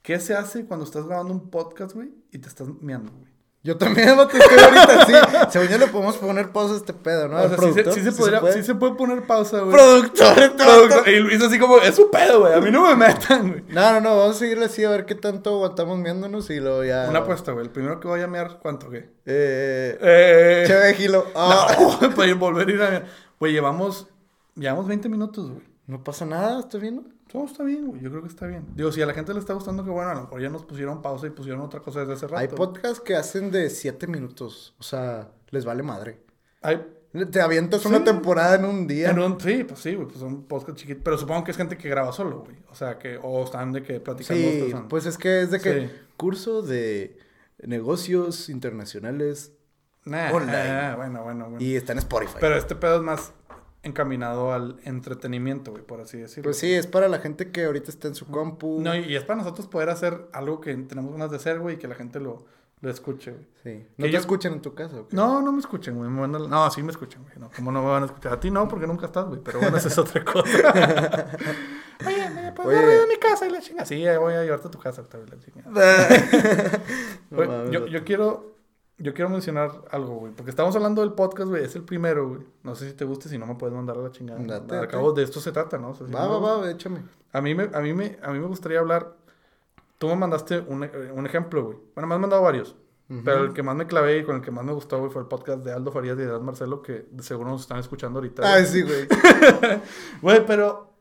[0.01, 2.13] ¿Qué se hace cuando estás grabando un podcast, güey?
[2.31, 3.28] Y te estás meando, güey.
[3.61, 5.13] Yo también, vato, estoy ahorita sí.
[5.51, 7.35] Según yo le podemos poner pausa a este pedo, ¿no?
[7.35, 8.53] O sea, sí se, productor, sí se ¿sí podría- puede?
[8.53, 9.71] sí se puede poner pausa, güey.
[9.73, 11.09] Productor, este Productor.
[11.09, 12.53] Y Luis así como, es su pedo, güey.
[12.53, 13.63] A mí no me metan, güey.
[13.67, 16.85] No, no, no, vamos a seguirle así a ver qué tanto aguantamos viéndonos y luego
[16.85, 17.07] ya.
[17.09, 17.65] Una apuesta, güey.
[17.65, 19.01] El primero que vaya a mear, ¿cuánto, güey?
[19.25, 19.97] Eh.
[20.01, 20.63] Eh...
[20.65, 21.25] Cheve Gilo.
[21.35, 23.03] No, para volver a ir a...
[23.39, 24.07] Güey, llevamos...
[24.55, 25.63] Llevamos 20 minutos, güey.
[25.87, 27.03] No pasa nada, ¿estás viendo?
[27.31, 28.01] Todo está bien, güey.
[28.01, 28.65] Yo creo que está bien.
[28.75, 30.63] Digo, si a la gente le está gustando, que bueno, a lo mejor ya nos
[30.65, 32.37] pusieron pausa y pusieron otra cosa desde hace rato.
[32.39, 34.73] Hay podcasts que hacen de 7 minutos.
[34.79, 36.19] O sea, les vale madre.
[36.61, 36.81] Hay...
[37.31, 39.09] Te avientas una temporada en un día.
[39.09, 40.07] en un- Sí, pues sí, güey.
[40.07, 41.01] Pues son podcasts chiquitos.
[41.03, 42.57] Pero supongo que es gente que graba solo, güey.
[42.69, 43.19] O sea, que...
[43.21, 45.93] O están de que platicando dos Sí, pues es que es de que Sí.
[46.17, 47.17] curso de
[47.63, 49.53] negocios internacionales
[50.05, 50.55] Nah, online.
[50.57, 51.63] ah, bueno, bueno, bueno.
[51.63, 52.37] y está en Spotify.
[52.39, 53.33] Pero este pedo es más
[53.83, 56.43] encaminado al entretenimiento, güey, por así decirlo.
[56.43, 58.81] Pues sí, es para la gente que ahorita está en su compu.
[58.81, 61.77] No, y es para nosotros poder hacer algo que tenemos ganas de hacer, güey, y
[61.79, 62.45] que la gente lo,
[62.81, 63.45] lo escuche, güey.
[63.63, 63.69] Sí.
[63.69, 64.97] Que ¿No te yo- escuchan en tu casa?
[64.99, 65.15] o qué?
[65.15, 66.09] No, no me escuchen, güey.
[66.09, 67.33] me mandan- No, sí me escuchan, güey.
[67.39, 68.33] No, ¿Cómo no me van a escuchar?
[68.33, 69.39] A ti no, porque nunca estás, güey.
[69.43, 70.43] Pero bueno, esa es otra cosa.
[72.05, 73.03] Oye, ¿me puedes Oye.
[73.03, 73.85] en mi casa y la chinga?
[73.85, 76.79] Sí, voy a llevarte a tu casa, Octavio, la chinga.
[77.29, 78.55] No yo, yo quiero...
[78.99, 80.33] Yo quiero mencionar algo, güey.
[80.33, 81.63] Porque estamos hablando del podcast, güey.
[81.63, 82.41] Es el primero, güey.
[82.63, 84.39] No sé si te guste, si no me puedes mandar a la chingada.
[84.43, 85.89] Date, Al cabo de esto se trata, ¿no?
[85.91, 87.01] O sea, si Va, no- va, va, échame.
[87.31, 89.15] A mí me, a mí me, a mí me gustaría hablar.
[89.97, 91.77] Tú me mandaste un, un ejemplo, güey.
[91.95, 92.75] Bueno, me has mandado varios.
[93.25, 95.23] Pero el que más me clavé y con el que más me gustó, güey, fue
[95.23, 98.43] el podcast de Aldo Farías y de Edad Marcelo, que seguro nos están escuchando ahorita.
[98.45, 98.71] Ay, güey.
[98.71, 99.07] sí, güey.
[100.21, 100.93] Güey, pero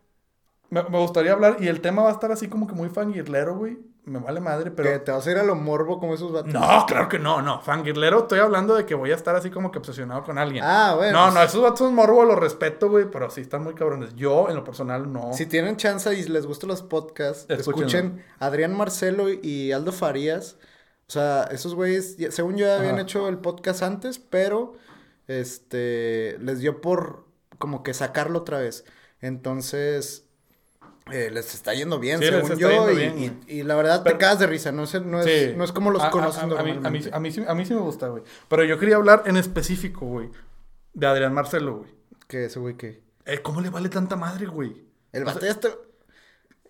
[0.71, 3.57] me, me gustaría hablar y el tema va a estar así como que muy fangirlero,
[3.57, 3.79] güey.
[4.09, 4.90] Me vale madre, pero...
[4.90, 6.53] Que te vas a ir a lo morbo como esos vatos.
[6.53, 7.61] No, claro que no, no.
[7.61, 10.64] Fangirlero, estoy hablando de que voy a estar así como que obsesionado con alguien.
[10.64, 13.75] Ah, bueno, No, no, esos vatos son morbo, los respeto, güey, pero sí están muy
[13.75, 14.14] cabrones.
[14.16, 15.33] Yo, en lo personal, no.
[15.33, 17.87] Si tienen chance y les gustan los podcasts, Escúchenlo.
[17.87, 20.57] escuchen Adrián Marcelo y Aldo Farías.
[21.09, 23.03] O sea, esos güeyes, según yo, habían Ajá.
[23.03, 24.75] hecho el podcast antes, pero
[25.27, 27.25] este les dio por
[27.59, 28.85] como que sacarlo otra vez.
[29.21, 30.28] Entonces,
[31.12, 32.68] eh, les está yendo bien, Sí, según yo.
[32.71, 33.59] yendo y, bien, y- güey.
[33.59, 35.55] y la verdad Pero- te cagas de risa, no es, no es, Sí.
[35.57, 37.11] no es como los a- conocen a, mí, a, mí, normalmente.
[37.12, 38.23] a, mí sí, a mí sí me gusta, güey.
[38.49, 40.31] Pero yo quería hablar en específico, güey,
[40.94, 41.90] de Adrián Marcelo, güey.
[42.27, 43.01] Que ese güey que...
[43.27, 44.85] Eh, ¿Cómo le vale tanta madre, güey?
[45.12, 45.68] El vato sea, ya está...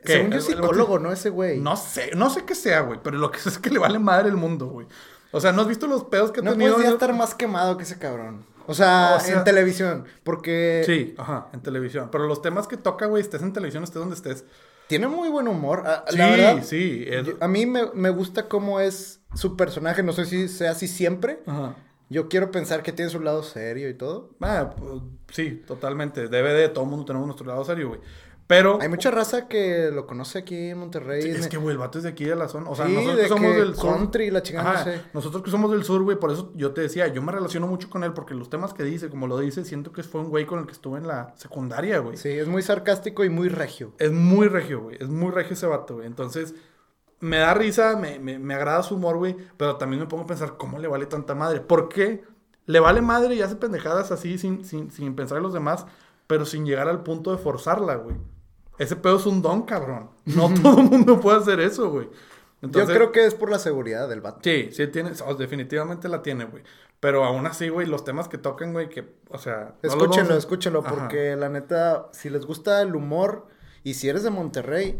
[0.04, 0.12] ¿Qué?
[0.12, 1.10] Según yo es psicólogo, ¿no?
[1.12, 1.58] Ese güey.
[1.60, 3.98] No sé, no sé qué sea, güey, pero lo que sé es que le vale
[3.98, 4.86] madre el mundo, güey.
[5.32, 6.74] O sea, ¿no has visto los pedos que ha No tenido?
[6.74, 8.46] puedes ya estar más quemado que ese cabrón.
[8.68, 10.04] O sea, O sea- en televisión.
[10.22, 12.10] Porque Sí, ajá, en televisión.
[12.12, 14.44] Pero los temas que toca, güey, estés en televisión, estés donde estés.
[14.86, 15.82] tiene muy buen humor.
[15.86, 17.04] Ah, Sí, la verdad, sí.
[17.06, 20.02] es- yo- a mí me, me gusta cómo es su personaje.
[20.02, 21.40] No sé si sea así siempre.
[21.46, 21.74] Ajá.
[22.10, 24.30] Yo quiero pensar que tiene su lado serio y todo.
[24.40, 26.28] Ah, pues, sí, totalmente.
[26.28, 28.00] Debe de, todo mundo tenemos nuestro lado serio, güey.
[28.46, 28.78] Pero...
[28.80, 31.20] Hay mucha raza que lo conoce aquí en Monterrey.
[31.20, 32.70] Sí, es que, güey, el vato es de aquí de la zona.
[32.70, 33.94] O sea, Sí, nosotros de que somos que del sur.
[33.94, 35.02] country, la chingada, Ajá, no sé.
[35.12, 37.90] Nosotros que somos del sur, güey, por eso yo te decía, yo me relaciono mucho
[37.90, 40.46] con él porque los temas que dice, como lo dice, siento que fue un güey
[40.46, 42.16] con el que estuve en la secundaria, güey.
[42.16, 43.92] Sí, es muy sarcástico y muy regio.
[43.98, 44.96] Es muy regio, güey.
[44.98, 46.06] Es muy regio ese vato, güey.
[46.06, 46.54] Entonces,
[47.20, 49.36] me da risa, me, me, me agrada su humor, güey.
[49.56, 51.60] Pero también me pongo a pensar, ¿cómo le vale tanta madre?
[51.60, 52.24] ¿Por qué?
[52.66, 55.86] Le vale madre y hace pendejadas así sin, sin, sin pensar en los demás,
[56.26, 58.16] pero sin llegar al punto de forzarla, güey.
[58.78, 60.10] Ese pedo es un don, cabrón.
[60.26, 62.08] No todo el mundo puede hacer eso, güey.
[62.60, 64.40] Entonces, Yo creo que es por la seguridad del vato.
[64.42, 66.62] Sí, sí tiene, o definitivamente la tiene, güey.
[67.00, 69.74] Pero aún así, güey, los temas que tocan, güey, que, o sea...
[69.82, 70.90] Escúchenlo, a- escúchenlo, Ajá.
[70.90, 73.46] porque la neta, si les gusta el humor
[73.84, 74.98] y si eres de Monterrey,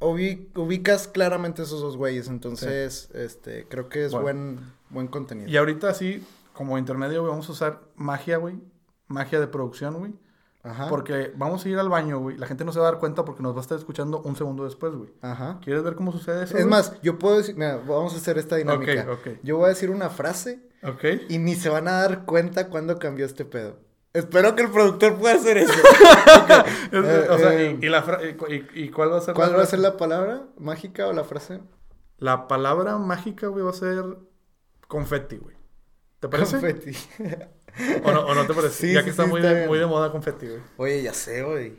[0.00, 2.28] ubi- ubicas claramente esos dos güeyes.
[2.28, 4.22] Entonces, este, creo que es Bueno.
[4.24, 5.48] buen, buen contenido.
[5.48, 8.56] Y ahorita sí, como intermedio, güey, vamos a usar magia, güey.
[9.08, 10.14] Magia de producción, güey.
[10.62, 10.88] Ajá.
[10.88, 12.36] Porque vamos a ir al baño, güey.
[12.38, 14.34] La gente no se va a dar cuenta porque nos va a estar escuchando un
[14.34, 15.10] segundo después, güey.
[15.22, 15.60] Ajá.
[15.62, 16.56] ¿Quieres ver cómo sucede eso?
[16.56, 16.66] Es güey?
[16.66, 19.06] más, yo puedo decir, mira, vamos a hacer esta dinámica.
[19.08, 19.38] Ok, ok.
[19.44, 21.04] Yo voy a decir una frase Ok.
[21.28, 23.78] y ni se van a dar cuenta cuándo cambió este pedo.
[24.16, 25.72] Espero que el productor pueda hacer eso.
[26.92, 29.18] Es- Eh, o sea, eh, y, y la fra- y cu- y- y cuál va
[29.18, 31.60] a ser ¿Cuál la va a ser la palabra mágica o la frase?
[32.18, 34.04] La palabra mágica, güey, va a ser
[34.88, 35.56] confetti, güey.
[36.20, 36.52] ¿Te parece?
[36.58, 36.92] Confeti.
[38.04, 38.74] ¿O no, o no te parece?
[38.86, 39.68] Sí, ya sí, que está, sí, muy, está de, bien.
[39.68, 40.60] muy de moda confetti, güey.
[40.78, 41.76] Oye, ya sé, güey.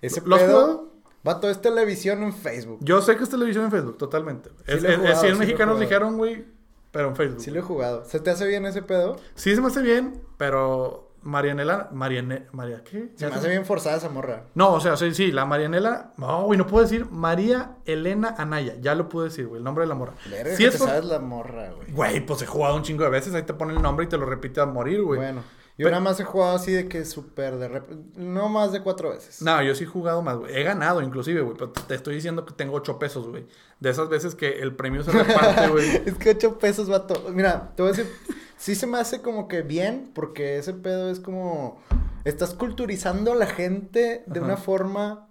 [0.00, 0.46] Ese ¿Lo pedo...
[0.46, 0.94] jugado?
[1.24, 2.78] Vato, es televisión en Facebook.
[2.82, 4.50] Yo sé que es televisión en Facebook, totalmente.
[4.50, 5.80] Sí es, lo he es- jugado, es sí 100 lo he mexicanos jugado.
[5.90, 6.44] dijeron, güey,
[6.92, 7.40] pero en Facebook.
[7.40, 8.04] Sí lo he jugado.
[8.04, 9.16] ¿Se te hace bien ese pedo?
[9.34, 13.10] Sí se me hace bien, pero Marianela, Mariane, María, ¿qué?
[13.16, 14.44] Se me hace bien forzada esa morra.
[14.54, 18.76] No, o sea, sí, sí, la Marianela, no, güey, no puedo decir María Elena Anaya,
[18.80, 20.12] ya lo pude decir, güey, el nombre de la morra.
[20.30, 21.90] Verga, que es te sabes la morra, güey.
[21.90, 24.18] Güey, pues he jugado un chingo de veces, ahí te pone el nombre y te
[24.18, 25.18] lo repite a morir, güey.
[25.18, 25.42] Bueno.
[25.76, 27.90] Yo nada más he jugado así de que súper de rep...
[28.16, 29.42] No más de cuatro veces.
[29.42, 30.56] No, yo sí he jugado más, güey.
[30.56, 31.56] He ganado inclusive, güey.
[31.56, 33.44] Pero te estoy diciendo que tengo ocho pesos, güey.
[33.80, 36.02] De esas veces que el premio se reparte, güey.
[36.06, 37.28] es que ocho pesos, vato.
[37.32, 38.12] Mira, te voy a decir...
[38.56, 41.82] sí se me hace como que bien, porque ese pedo es como...
[42.24, 45.28] Estás culturizando a la gente de una forma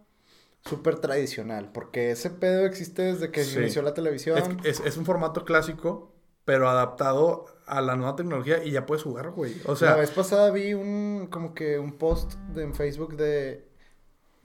[0.61, 1.71] súper tradicional.
[1.73, 4.59] Porque ese pedo existe desde que se inició la televisión.
[4.63, 6.13] Es, es, es un formato clásico
[6.45, 9.55] pero adaptado a la nueva tecnología y ya puedes jugar, güey.
[9.65, 13.65] O sea, la vez pasada vi un como que un post en Facebook de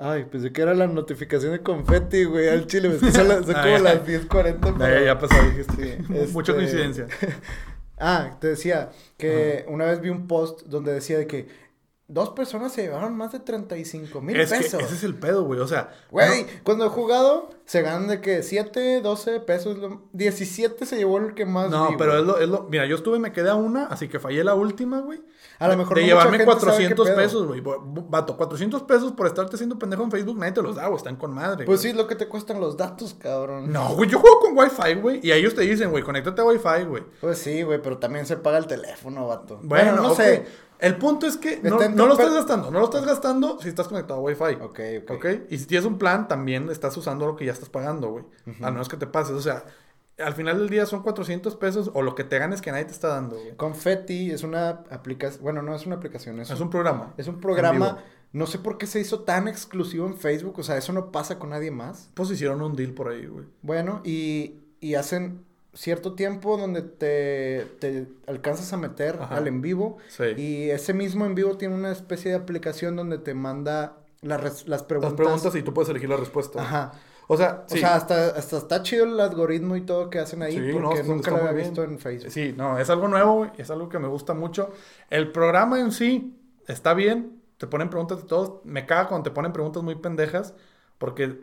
[0.00, 4.06] Ay, pensé que era la notificación de confeti, güey, al chile, son, son como las
[4.06, 4.76] 10:40.
[4.78, 5.04] Pero...
[5.04, 5.98] Ya, pasó, dijiste.
[6.32, 7.06] Mucha este, coincidencia.
[8.00, 11.67] ah, te decía que una vez vi un post donde decía de que
[12.10, 14.72] Dos personas se llevaron más de 35 mil pesos.
[14.72, 15.60] ese es el pedo, güey.
[15.60, 15.90] O sea.
[16.10, 19.76] Güey, cuando he jugado, se ganan de que 7, 12 pesos.
[20.14, 21.68] 17 se llevó el que más.
[21.68, 22.62] No, pero es lo, es lo.
[22.62, 25.20] Mira, yo estuve, me quedé a una, así que fallé la última, güey.
[25.58, 27.62] A lo mejor De llevarme 400 pesos, güey.
[27.62, 30.96] Vato, 400 pesos por estarte haciendo pendejo en Facebook, nadie te los da, güey.
[30.96, 31.66] Están con madre.
[31.66, 33.70] Pues sí, lo que te cuestan los datos, cabrón.
[33.70, 35.20] No, güey, yo juego con Wi-Fi, güey.
[35.22, 37.02] Y ellos te dicen, güey, conéctate a Wi-Fi, güey.
[37.20, 39.60] Pues sí, güey, pero también se paga el teléfono, vato.
[39.62, 40.46] Bueno, no sé.
[40.78, 42.70] El punto es que no, lo estás gastando.
[42.70, 44.62] No lo estás gastando si estás conectado a Wi-Fi.
[44.62, 45.10] Ok, ok.
[45.10, 45.26] Ok.
[45.50, 48.24] Y si tienes un plan, también estás usando lo que ya estás pagando, güey.
[48.62, 49.34] A menos que te pases.
[49.34, 49.64] O sea,
[50.18, 52.92] al final del día son 400 pesos o lo que te ganes que nadie te
[52.92, 53.56] está dando, güey.
[53.56, 55.42] Confetti es una aplicación.
[55.42, 56.40] Bueno, no es una aplicación.
[56.40, 57.14] Es, un, programa.
[57.16, 57.98] Es un programa.
[58.32, 60.58] No sé por qué se hizo tan exclusivo en Facebook.
[60.58, 62.10] O sea, eso no pasa con nadie más.
[62.14, 63.46] Pues hicieron un deal por ahí, güey.
[63.62, 65.44] Bueno, y, y hacen
[65.78, 69.98] cierto tiempo donde te, te alcanzas a meter al en vivo.
[70.36, 74.82] Y ese mismo en vivo tiene una especie de aplicación donde te manda las, las
[74.82, 75.12] preguntas.
[75.12, 76.60] Las preguntas y tú puedes elegir la respuesta.
[76.60, 76.92] Ajá.
[77.28, 80.72] O sea, o sea hasta, hasta está chido el algoritmo y todo que hacen ahí
[80.72, 82.32] porque nunca lo había visto en Facebook.
[82.32, 84.72] Sí, no, es algo nuevo, es algo que me gusta mucho.
[85.10, 86.34] El programa en sí
[86.66, 88.64] está bien, te ponen preguntas de todos.
[88.64, 90.54] Me caga cuando te ponen preguntas muy pendejas
[90.98, 91.38] porque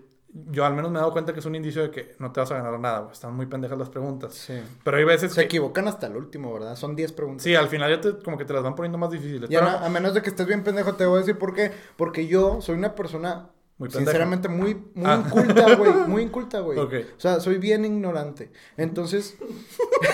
[0.51, 2.41] yo al menos me he dado cuenta que es un indicio de que no te
[2.41, 3.13] vas a ganar nada, güey.
[3.13, 4.33] Están muy pendejas las preguntas.
[4.33, 4.61] Sí.
[4.83, 6.75] Pero hay veces Se equivocan hasta el último, ¿verdad?
[6.75, 7.43] Son 10 preguntas.
[7.43, 9.49] Sí, al final ya te, como que te las van poniendo más difíciles.
[9.49, 11.71] Ya a menos de que estés bien pendejo, te voy a decir por qué.
[11.95, 15.21] Porque yo soy una persona muy Sinceramente, muy, muy ah.
[15.25, 15.91] inculta, güey.
[16.07, 16.79] Muy inculta, güey.
[16.79, 18.49] O sea, soy bien ignorante.
[18.77, 19.35] Entonces.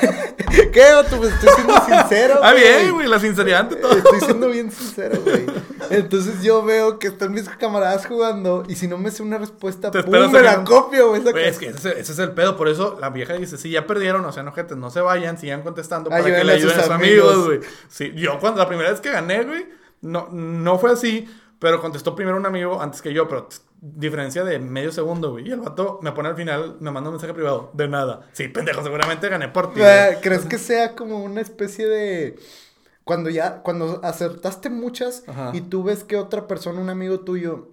[0.50, 3.08] ¿Qué, tú Pues estoy siendo sincero, Ah, bien, güey.
[3.08, 3.96] La sinceridad ante todo.
[3.96, 5.46] Estoy siendo bien sincero, güey.
[5.92, 8.64] Entonces yo veo que están mis camaradas jugando.
[8.68, 10.32] Y si no me sé una respuesta, Te ¡pum!
[10.32, 11.22] Me la copio, güey.
[11.46, 12.58] Es que ese, es el pedo.
[12.58, 15.38] Por eso la vieja dice: Si ya perdieron, o sea, no, gente, no se vayan,
[15.38, 17.60] sigan contestando para que le ayuden a sus amigos, güey.
[17.90, 19.68] Sí, yo cuando la primera vez que gané, güey,
[20.02, 21.28] no, no fue así.
[21.62, 23.48] Pero contestó primero un amigo antes que yo, pero
[23.80, 25.48] diferencia de medio segundo, güey.
[25.48, 27.70] Y el vato me pone al final, me manda un mensaje privado.
[27.74, 28.28] De nada.
[28.32, 29.80] Sí, pendejo, seguramente gané por ti.
[30.24, 32.40] ¿Crees que sea como una especie de...
[33.04, 37.70] Cuando ya, cuando acertaste muchas y tú ves que otra persona, un amigo tuyo,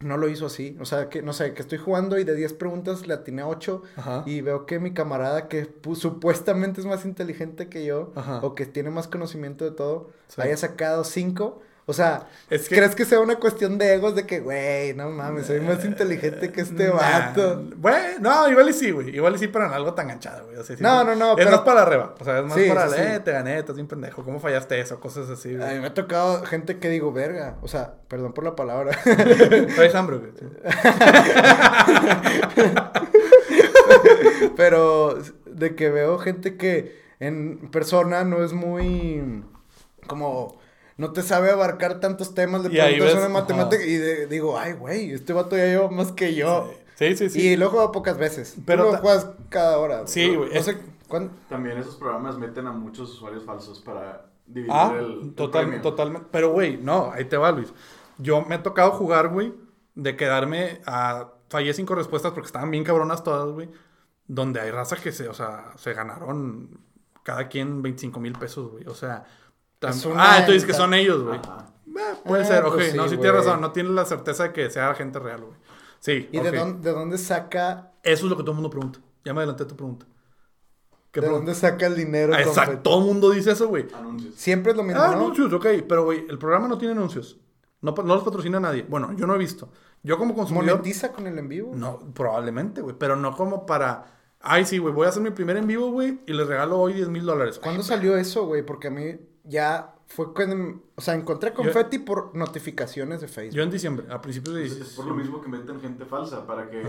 [0.00, 0.76] no lo hizo así.
[0.80, 3.46] O sea, que no sé, que estoy jugando y de 10 preguntas le atiné a
[3.46, 3.82] 8
[4.26, 8.90] y veo que mi camarada, que supuestamente es más inteligente que yo o que tiene
[8.90, 12.26] más conocimiento de todo, haya sacado 5 o sea,
[12.68, 16.52] ¿crees que sea una cuestión de egos de que, güey, no mames, soy más inteligente
[16.52, 17.64] que este vato?
[17.76, 19.16] Bueno, no, igual y sí, güey.
[19.16, 20.58] Igual y sí, pero en algo tan ganchado, güey.
[20.58, 21.38] O sea, no, no, no.
[21.38, 22.14] Es más para arriba.
[22.20, 24.22] O sea, es más para, eh, te gané, estás bien pendejo.
[24.22, 25.00] ¿Cómo fallaste eso?
[25.00, 25.66] Cosas así, güey.
[25.66, 27.56] A mí me ha tocado gente que digo, verga.
[27.62, 28.92] O sea, perdón por la palabra.
[29.74, 30.32] Traes hambre, güey.
[34.58, 39.42] pero de que veo gente que en persona no es muy
[40.06, 40.57] como
[40.98, 43.84] no te sabe abarcar tantos temas de preguntas de matemática.
[43.84, 46.70] Y digo, ay, güey, este vato ya lleva más que yo.
[46.96, 47.40] Sí, sí, sí.
[47.40, 48.56] Y lo juego pocas veces.
[48.66, 50.06] Pero lo juegas cada hora.
[50.08, 50.52] Sí, güey.
[50.52, 50.76] No sé
[51.48, 56.28] También esos programas meten a muchos usuarios falsos para dividir ah, el, total, Totalmente.
[56.32, 57.72] Pero, güey, no, ahí te va, Luis.
[58.18, 59.54] Yo me he tocado jugar, güey,
[59.94, 61.28] de quedarme a...
[61.48, 63.70] Fallé cinco respuestas porque estaban bien cabronas todas, güey.
[64.26, 66.80] Donde hay raza que se, o sea, se ganaron
[67.22, 68.84] cada quien 25 mil pesos, güey.
[68.86, 69.24] O sea,
[69.82, 71.38] Ah, tú dices que son ellos, güey.
[71.38, 72.74] Eh, puede ser, ok.
[72.74, 73.60] Pues no, sí tienes razón.
[73.60, 75.56] No tienes la certeza de que sea gente real, güey.
[76.00, 76.28] Sí.
[76.32, 77.92] ¿Y de, dónde, de dónde saca?
[78.02, 79.00] Eso es lo que todo el mundo pregunta.
[79.24, 80.06] Ya me adelanté tu pregunta.
[81.12, 82.34] ¿De dónde saca el dinero?
[82.34, 83.86] Ah, exacto, todo el mundo dice eso, güey.
[83.94, 84.34] Anuncios.
[84.36, 85.00] Siempre es lo mismo.
[85.00, 85.66] Ah, anuncios, ok.
[85.88, 87.38] Pero, güey, el programa no tiene anuncios.
[87.80, 88.84] No, no los patrocina nadie.
[88.88, 89.68] Bueno, yo no he visto.
[90.02, 90.78] Yo como consumidor...
[90.78, 91.72] ¿Monetiza con el en vivo?
[91.74, 92.94] No, probablemente, güey.
[92.98, 94.06] Pero no como para...
[94.40, 96.92] Ay, sí, güey, voy a hacer mi primer en vivo, güey, y les regalo hoy
[96.92, 97.58] 10 mil dólares.
[97.58, 98.64] ¿Cuándo salió eso, güey?
[98.64, 103.56] Porque a mí ya fue cuando, o sea, encontré confeti por notificaciones de Facebook.
[103.56, 104.88] Yo en diciembre, a principios de diciembre.
[104.88, 106.82] es por lo mismo que meten gente falsa, para que,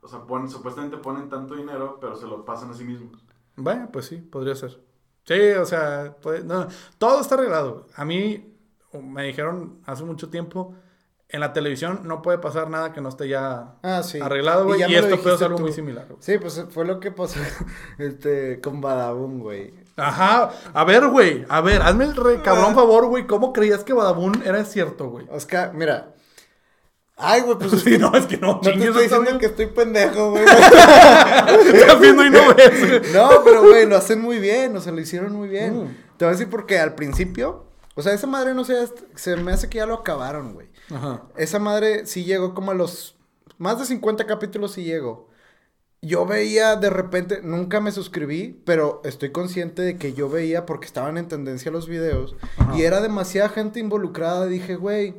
[0.00, 3.20] o sea, ponen, supuestamente ponen tanto dinero, pero se lo pasan a sí mismos.
[3.56, 4.78] Bueno, pues sí, podría ser.
[5.24, 6.66] Sí, o sea, no,
[6.98, 7.86] todo está arreglado.
[7.94, 8.52] A mí,
[9.02, 10.74] me dijeron hace mucho tiempo,
[11.28, 14.20] en la televisión no puede pasar nada que no esté ya Ah, sí.
[14.20, 14.80] arreglado, güey.
[14.80, 15.62] ya Y, esto puede ser algo tú.
[15.64, 16.06] muy similar.
[16.20, 17.40] Sí, pues fue lo que pasó
[17.98, 19.72] este, con Badabun, güey.
[19.96, 20.50] Ajá.
[20.72, 21.44] A ver, güey.
[21.48, 23.26] A ver, hazme el re cabrón favor, güey.
[23.26, 25.26] ¿Cómo creías que Badabun era cierto, güey?
[25.30, 26.14] Oscar, mira.
[27.16, 28.54] Ay, güey, pues Sí, no, es que no.
[28.54, 30.44] no te estoy diciendo que estoy pendejo, güey.
[31.74, 33.12] Estás viendo y no ves.
[33.14, 35.84] No, pero güey, lo hacen muy bien, o sea, lo hicieron muy bien.
[35.84, 35.96] Mm.
[36.16, 39.52] Te voy a decir porque al principio, o sea, esa madre no sé, se me
[39.52, 40.68] hace que ya lo acabaron, güey.
[40.92, 41.22] Ajá.
[41.36, 43.16] Esa madre sí llegó como a los
[43.58, 45.28] más de 50 capítulos sí llegó.
[46.04, 50.86] Yo veía de repente, nunca me suscribí, pero estoy consciente de que yo veía porque
[50.86, 52.76] estaban en tendencia los videos Ajá.
[52.76, 54.46] y era demasiada gente involucrada.
[54.46, 55.14] Dije, güey,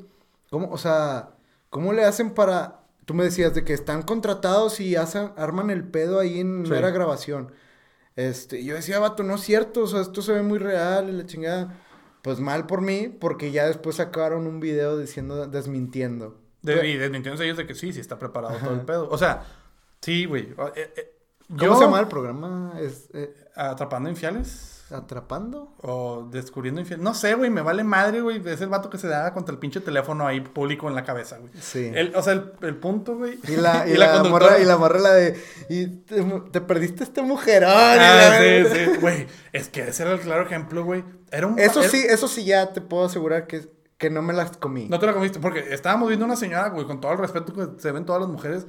[0.50, 1.30] ¿cómo, o sea,
[1.70, 2.82] cómo le hacen para...
[3.06, 6.72] Tú me decías de que están contratados y hacen, arman el pedo ahí en Sí.
[6.72, 7.52] mera grabación.
[8.18, 11.14] Este, yo decía, vato, no es cierto, o sea, esto se ve muy real y
[11.14, 11.80] la chingada.
[12.22, 16.40] Pues mal por mí, porque ya después sacaron un video diciendo, desmintiendo.
[16.62, 19.10] De, y desmintieron ellos de que sí, sí está preparado todo el pedo.
[19.10, 19.44] O sea,
[20.04, 20.54] sí, güey.
[20.76, 21.16] Eh, eh,
[21.50, 22.74] ¿Cómo yo- se llama el programa?
[22.80, 24.70] ¿Es, eh, Atrapando infiales.
[24.92, 25.74] ¿Atrapando?
[25.82, 27.04] O descubriendo infieles.
[27.04, 28.42] No sé, güey, me vale madre, güey.
[28.48, 31.38] Es el vato que se da contra el pinche teléfono ahí público en la cabeza,
[31.40, 31.52] güey.
[31.60, 31.90] Sí.
[31.94, 33.40] El- o sea, el, el punto, güey.
[33.48, 35.42] Y la, y, la la, morra, y la morra la de...
[35.70, 37.72] Y te, te perdiste este mujerón.
[37.74, 39.00] Ah, sí, sí.
[39.00, 41.04] Güey, es que ese era el claro ejemplo, güey.
[41.32, 41.58] Era un.
[41.58, 44.88] Eso era- sí, eso sí ya te puedo asegurar que, que no me las comí.
[44.90, 47.82] No te la comiste, porque estábamos viendo una señora, güey, con todo el respeto que
[47.82, 48.68] se ven todas las mujeres.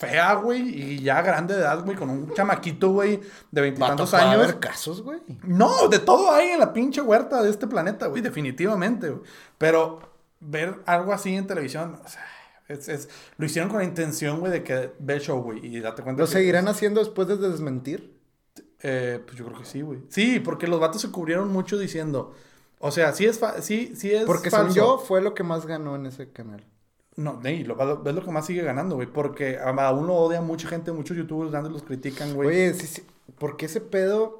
[0.00, 0.62] Fea, güey,
[0.94, 4.42] y ya grande de edad, güey, con un chamaquito, güey, de Va a veintitantos años.
[4.42, 5.20] haber casos, güey.
[5.44, 9.22] No, de todo hay en la pinche huerta de este planeta, güey, definitivamente, güey.
[9.58, 10.00] Pero
[10.40, 12.24] ver algo así en televisión, o sea,
[12.68, 15.80] es, es- lo hicieron con la intención, güey, de que ve el show, güey, y
[15.80, 18.18] date cuenta ¿Lo que- seguirán haciendo después de desmentir?
[18.82, 19.98] Eh, pues yo creo que sí, güey.
[20.08, 22.34] Sí, porque los vatos se cubrieron mucho diciendo,
[22.78, 24.72] o sea, sí es, fa- sí, sí es Porque falso.
[24.72, 26.64] según yo, fue lo que más ganó en ese canal.
[27.20, 30.68] No, Ney, lo, ves lo que más sigue ganando, güey, porque a- lo odia mucha
[30.68, 32.48] gente, muchos youtubers grandes los critican, güey.
[32.48, 33.02] Oye, sí, sí,
[33.38, 34.38] porque ese pedo...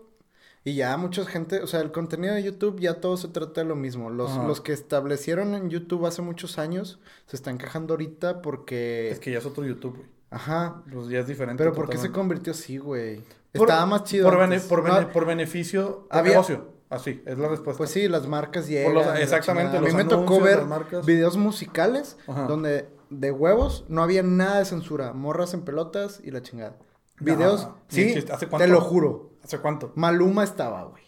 [0.62, 3.66] Y ya mucha gente, o sea, el contenido de YouTube ya todo se trata de
[3.66, 4.10] lo mismo.
[4.10, 4.46] Los, Ajá.
[4.46, 9.10] los que establecieron en YouTube hace muchos años se están quejando ahorita porque...
[9.10, 10.08] Es que ya es otro YouTube, güey.
[10.30, 10.82] Ajá.
[10.92, 11.62] Pues ya es diferente.
[11.64, 13.22] Pero ¿por qué se convirtió así, güey?
[13.52, 16.66] Por- Estaba más chido Por, bene- por, No, por beneficio de Había- negocio.
[16.90, 17.78] Así, es la respuesta.
[17.78, 18.92] Pues sí, las marcas llegan.
[18.94, 19.78] los- y exactamente, chingada.
[19.78, 20.60] A mí los me tocó ver
[21.04, 22.46] videos musicales Ajá.
[22.46, 25.12] donde de huevos no había nada de censura.
[25.12, 26.76] Morras en pelotas y la chingada.
[27.20, 28.24] Videos, ni sí.
[28.30, 28.66] ¿Hace te cuánto?
[28.68, 29.30] lo juro.
[29.44, 29.92] ¿Hace cuánto?
[29.94, 31.02] Maluma estaba, güey.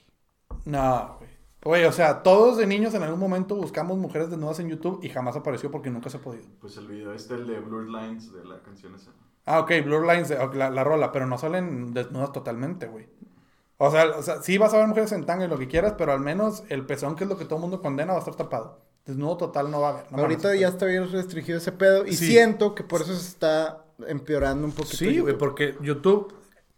[0.65, 1.31] No, güey.
[1.65, 5.09] Güey, o sea, todos de niños en algún momento buscamos mujeres desnudas en YouTube y
[5.11, 6.45] jamás apareció porque nunca se ha podido.
[6.61, 9.13] Pues el video este, el de Blurred Lines de la canción esa.
[9.47, 13.09] Ah, ok, Blur Lines, la rola, pero no salen desnudas totalmente, güey.
[13.85, 15.95] O sea, o sea, sí vas a ver mujeres en tanga y lo que quieras,
[15.99, 18.21] pero al menos el pezón, que es lo que todo el mundo condena, va a
[18.21, 18.79] estar tapado.
[19.05, 20.13] Desnudo total no va a haber.
[20.13, 22.29] no Ahorita ya está bien restringido ese pedo y Sí.
[22.29, 24.97] siento que por eso se está empeorando un poquito.
[24.97, 26.33] Sí, güey, porque YouTube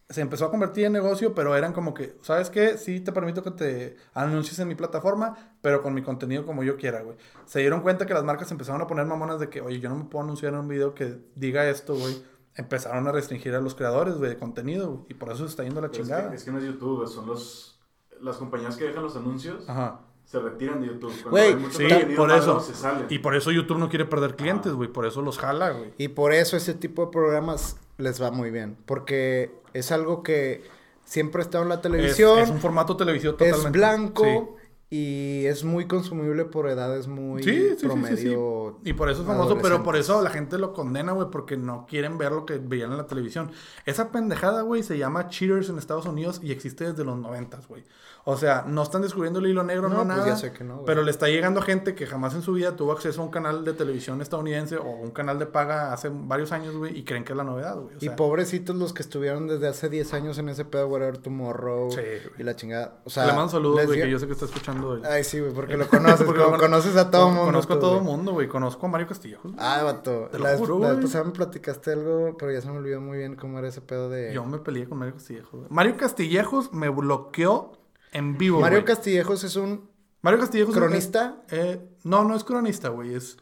[0.09, 2.79] se empezó a convertir en negocio, pero eran como que, ¿sabes qué?
[2.79, 6.77] Sí te permito que te anuncies en mi plataforma, pero con mi contenido como yo
[6.79, 7.17] quiera, güey.
[7.45, 9.97] Se dieron cuenta que las marcas empezaron a poner mamonas de que, oye, yo no
[9.97, 12.23] me puedo anunciar en un video que diga esto, güey.
[12.57, 15.88] Empezaron a restringir a los creadores, de contenido, y por eso se está yendo la
[15.88, 16.31] Pero es, chingada.
[16.31, 17.81] que, es que no es YouTube, son los,
[18.21, 20.01] las compañías que dejan los anuncios, Ajá.
[20.25, 21.11] se retiran de YouTube.
[21.23, 22.61] Cuando Güey, hay mucho Sí, contenido por malo, eso.
[22.61, 23.07] Se salen.
[23.11, 24.88] Y por eso YouTube no quiere perder clientes, güey.
[24.88, 25.93] Por eso los jala, güey.
[25.99, 28.77] Y por eso ese tipo de programas les va muy bien.
[28.87, 30.62] Porque es algo que
[31.05, 32.38] siempre ha estado en la Es, televisión.
[32.38, 33.79] es un formato televisivo Es totalmente.
[33.79, 34.57] blanco
[34.96, 38.78] y es muy consumible por edades muy Sí, sí, sí, sí, promedio.
[38.85, 38.90] sí.
[38.90, 41.85] Y por eso es famoso, pero por eso la gente lo condena, güey, porque no
[41.88, 43.50] quieren ver lo que veían en la televisión.
[43.87, 47.83] Esa pendejada, güey, se llama Cheaters en Estados Unidos y existe desde los noventas, güey.
[48.26, 50.26] O sea, no están descubriendo el hilo negro, no, No, pues nada.
[50.26, 52.74] ya sé que no, pero le está llegando a gente que jamás en su vida
[52.74, 56.50] tuvo acceso a un canal de televisión estadounidense o un canal de paga hace varios
[56.52, 57.96] años, güey, y creen que es la novedad, güey.
[57.96, 61.90] O y pobrecitos los que estuvieron desde hace 10 años en ese pedo, Whatever Tomorrow.
[61.92, 62.00] Sí,
[62.38, 62.98] y la chingada.
[63.04, 64.94] O sea, le mando saludos, güey, que yo sé que está escuchando.
[64.94, 66.22] el- Ay, sí, güey, porque lo conoces.
[66.26, 67.44] Porque lo cono- conoces a todo mundo.
[67.44, 68.04] Conozco a todo güey.
[68.04, 68.48] mundo, güey.
[68.48, 69.52] Conozco a Mario Castillejos.
[69.52, 69.56] güey.
[69.58, 70.28] Ah, vato.
[70.32, 73.18] Te lo la, vez- juro, pasada me platicaste algo, pero ya se me olvidó muy
[73.18, 74.32] bien cómo era ese pedo de...
[74.32, 75.50] Yo me peleé con Mario Castillejos.
[75.52, 75.66] güey.
[75.68, 77.72] Mario Castillejos me bloqueó
[78.14, 78.85] en vivo, Mario.
[78.85, 79.90] Castillejos es un
[80.22, 81.42] Mario Castillejos es- cronista.
[81.50, 83.14] eh, no, no es cronista, güey.
[83.14, 83.37] Es,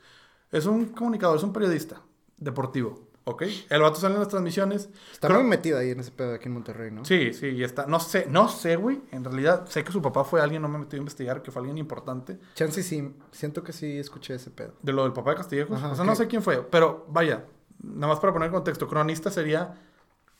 [0.51, 2.03] es un comunicador, es un periodista
[2.39, 3.43] deportivo, ¿ok?
[3.71, 4.89] El vato sale en las transmisiones.
[5.13, 7.05] Está muy metido ahí en ese pedo aquí en Monterrey, ¿no?
[7.05, 7.87] Sí, sí, y está.
[7.87, 9.01] No sé, no sé, güey.
[9.13, 11.61] En realidad, sé que su papá fue alguien, no me metí a investigar, que fue
[11.61, 12.39] alguien importante.
[12.55, 14.75] Chance sí, siento que sí escuché ese pedo.
[14.83, 15.79] De lo del papá de Castillejos.
[15.79, 16.63] Ajá, o sea, no sé quién fue.
[16.69, 17.45] Pero vaya,
[17.83, 18.89] nada más para poner en contexto.
[18.89, 19.75] Cronista sería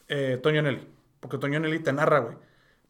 [0.09, 0.89] eh, Toño Nelly.
[1.21, 2.37] Porque Toño Nelly te narra, güey.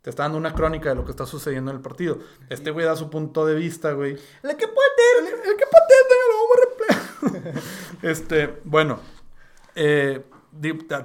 [0.03, 2.19] Te está dando una crónica de lo que está sucediendo en el partido.
[2.49, 4.13] Este güey da su punto de vista, güey.
[4.43, 4.89] El que puede
[5.21, 7.63] El, el que patente, lo vamos a replay.
[8.03, 9.01] este, bueno.
[9.75, 10.25] eh,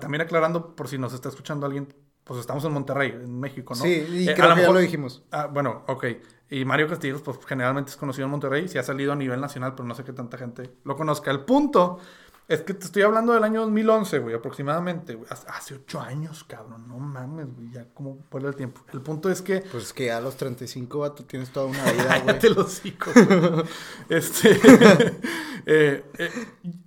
[0.02, 1.94] también aclarando, por si nos está escuchando alguien,
[2.24, 3.82] pues estamos en Monterrey, en México, ¿no?
[3.84, 5.24] Sí, y Eh, creo que ya lo dijimos.
[5.32, 6.06] Ah, bueno, ok.
[6.50, 9.74] Y Mario Castillos, pues generalmente es conocido en Monterrey, sí ha salido a nivel nacional,
[9.76, 11.32] pero no sé qué tanta gente lo conozca.
[11.32, 12.00] El punto
[12.48, 15.28] es que te estoy hablando del año 2011, güey, aproximadamente, güey.
[15.30, 18.82] Hace- Hace ocho años, cabrón, no mames, güey, ya como vuelve el tiempo.
[18.94, 19.60] El punto es que...
[19.72, 22.26] Pues es que ya a los 35, vato, tienes toda una vida, güey.
[22.26, 23.64] Cállate los hocico, güey.
[24.10, 24.52] Este...
[25.66, 26.32] eh, eh,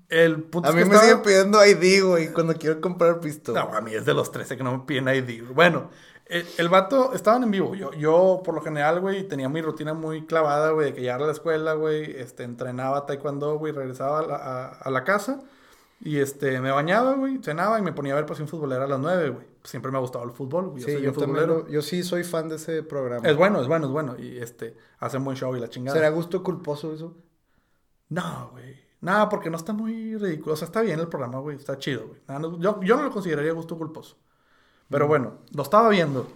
[0.09, 3.21] el punto A es mí que me estaba- siguen pidiendo ID, güey, cuando quiero comprar
[3.21, 3.53] pisto.
[3.53, 5.45] No, a mí es de los 13 que no me piden ID.
[5.53, 5.91] Bueno,
[6.31, 7.75] el, el vato estaban en vivo.
[7.75, 11.23] Yo, yo, por lo general, güey, tenía mi rutina muy clavada, güey, de que llegar
[11.23, 15.41] a la escuela, güey, este, entrenaba taekwondo, güey, regresaba a la, a- a la casa
[16.03, 18.99] y, este, me bañaba, güey, cenaba y me ponía a ver pasión futbolera a las
[19.01, 19.47] 9, güey.
[19.65, 20.83] Siempre me ha gustado el fútbol, güey.
[20.83, 21.59] sí, soy yo futbolero.
[21.59, 23.29] lo- yo sí soy fan de ese programa.
[23.29, 24.17] Es bueno, es bueno, es bueno.
[24.19, 25.97] Y, este, hacen buen show y la chingada.
[25.99, 27.15] ¿Será gusto culposo eso?
[28.09, 28.79] No, güey.
[29.03, 30.55] Nada, porque no está muy ridículo.
[30.55, 31.57] O sea, está bien el programa, güey.
[31.57, 32.21] Está chido, güey.
[32.29, 34.17] Nada, no- yo, yo no lo consideraría gusto culposo.
[34.91, 36.27] Pero bueno, lo estaba viendo.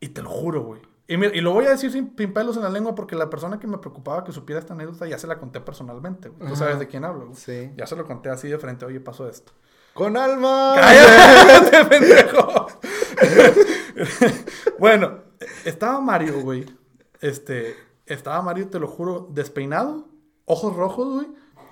[0.00, 0.80] Y te lo juro, güey.
[1.06, 3.30] Y, mira, y lo voy a decir sin, sin pelos en la lengua porque la
[3.30, 6.50] persona que me preocupaba que supiera esta anécdota ya se la conté personalmente, güey.
[6.50, 7.36] Tú sabes de quién hablo, güey.
[7.36, 7.70] Sí.
[7.76, 8.84] Ya se lo conté así de frente.
[8.84, 9.52] Oye, pasó esto.
[9.94, 10.74] ¡Con alma!
[10.76, 12.66] ¡Cállate, pendejo!
[14.78, 15.18] bueno,
[15.64, 16.66] estaba Mario, güey.
[17.20, 17.74] Este,
[18.06, 20.06] estaba Mario, te lo juro, despeinado,
[20.44, 21.26] ojos rojos, güey.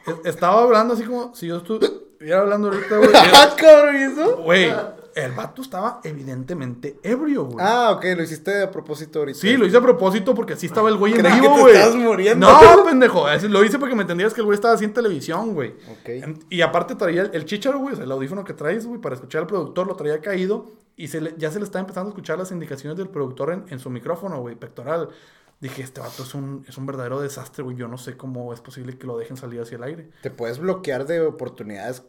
[0.07, 3.11] E- Estaba hablando así como si yo estuviera hablando ahorita, güey.
[3.14, 3.97] ¡Ah, cabrón!
[3.97, 4.37] ¿y eso?
[4.39, 4.73] Güey,
[5.17, 7.57] el vato estaba evidentemente ebrio, güey.
[7.67, 9.39] Ah, ok, lo hiciste a propósito ahorita.
[9.39, 11.75] Sí, lo hice a propósito porque así estaba el güey en vivo, güey.
[11.75, 12.47] estabas muriendo.
[12.49, 13.27] No, pendejo.
[13.49, 15.71] Lo hice porque me entendías que el güey estaba así en televisión, güey.
[15.91, 16.39] Ok.
[16.51, 19.47] Y aparte traía el, el chícharo, güey, el audífono que traes, güey, para escuchar al
[19.47, 22.53] productor, lo traía caído y se le- ya se le está empezando a escuchar las
[22.53, 25.09] indicaciones del productor en, en su micrófono, güey, pectoral.
[25.59, 27.77] Dije, este vato es un, es un verdadero desastre, güey.
[27.77, 30.11] Yo no sé cómo es posible que lo dejen salir hacia el aire.
[30.21, 32.03] ¿Te puedes bloquear de oportunidades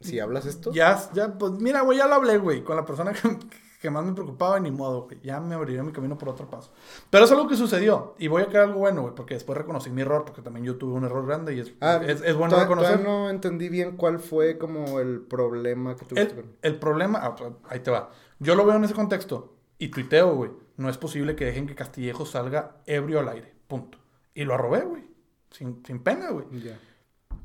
[0.00, 0.72] si hablas esto?
[0.72, 3.20] Ya, ya, pues mira, güey, ya lo hablé, güey, con la persona que,
[3.80, 5.20] que más me preocupaba, ni modo, güey.
[5.22, 6.72] Ya me abriré mi camino por otro paso.
[7.10, 8.14] Pero es algo que sucedió.
[8.18, 10.76] Y voy a crear algo bueno, güey, porque después reconocí mi error, porque también yo
[10.76, 13.00] tuve un error grande y es, Ah, es, es bueno reconocer.
[13.02, 16.34] no entendí bien cuál fue como el problema que tuviste.
[16.34, 18.10] El, con- el problema, ah, pues, ahí te va.
[18.38, 20.50] Yo lo veo en ese contexto y tuiteo, güey.
[20.76, 23.54] No es posible que dejen que Castillejo salga ebrio al aire.
[23.68, 23.98] Punto.
[24.34, 25.04] Y lo arrobé, güey.
[25.50, 26.46] Sin, sin pena, güey.
[26.62, 26.78] Ya.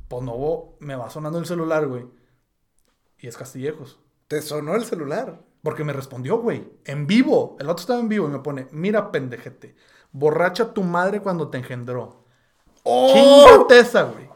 [0.08, 2.06] Pues no, me va sonando el celular, güey.
[3.26, 3.98] Y es Castillejos.
[4.28, 5.42] ¿Te sonó el celular?
[5.64, 6.64] Porque me respondió, güey.
[6.86, 7.58] En vivo.
[7.60, 9.76] El otro estaba en vivo y me pone, mira, pendejete.
[10.12, 12.24] Borracha tu madre cuando te engendró.
[12.84, 13.66] ¡Oh!
[13.72, 14.30] Esa, güey.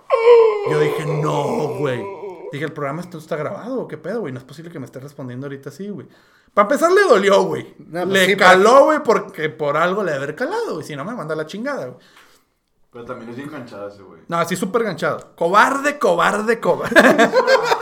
[0.72, 2.04] Yo dije, no, güey.
[2.52, 4.34] Dije, el programa esto está grabado, ¿o ¿qué pedo, güey?
[4.34, 6.08] No es posible que me esté respondiendo ahorita así, güey.
[6.56, 7.76] Para empezar, le dolió, güey.
[7.78, 10.84] No, pues le sí, caló, güey, porque por algo le haber calado, güey.
[10.84, 12.00] Si no, me manda la chingada, güey.
[12.92, 14.22] Pero también es bien ese güey.
[14.28, 15.36] No, así súper ganchado.
[15.36, 16.96] Cobarde, cobarde, cobarde.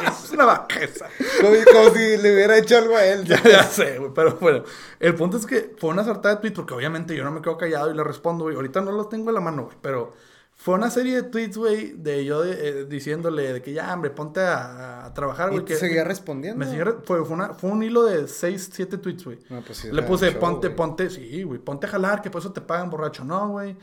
[0.07, 1.07] es una bajeza.
[1.39, 3.23] Como, como si le hubiera hecho algo a él.
[3.27, 4.63] Ya, ya sé, güey, pero bueno.
[4.99, 7.57] El punto es que fue una sartada de tweets, porque obviamente yo no me quedo
[7.57, 8.57] callado y le respondo, güey.
[8.57, 10.11] Ahorita no los tengo en la mano, güey, pero
[10.57, 14.41] fue una serie de tweets, güey, de yo eh, diciéndole de que ya, hombre, ponte
[14.41, 15.65] a, a trabajar, Y güey.
[15.65, 16.59] te que- seguía respondiendo.
[16.59, 19.39] Me seguía re- fue, fue, una- fue un hilo de 6, 7 tweets, güey.
[19.49, 20.75] No, pues sí, Le puse, show, ponte, güey.
[20.75, 23.77] ponte, sí, güey, ponte a jalar, que por eso te pagan borracho, no, güey.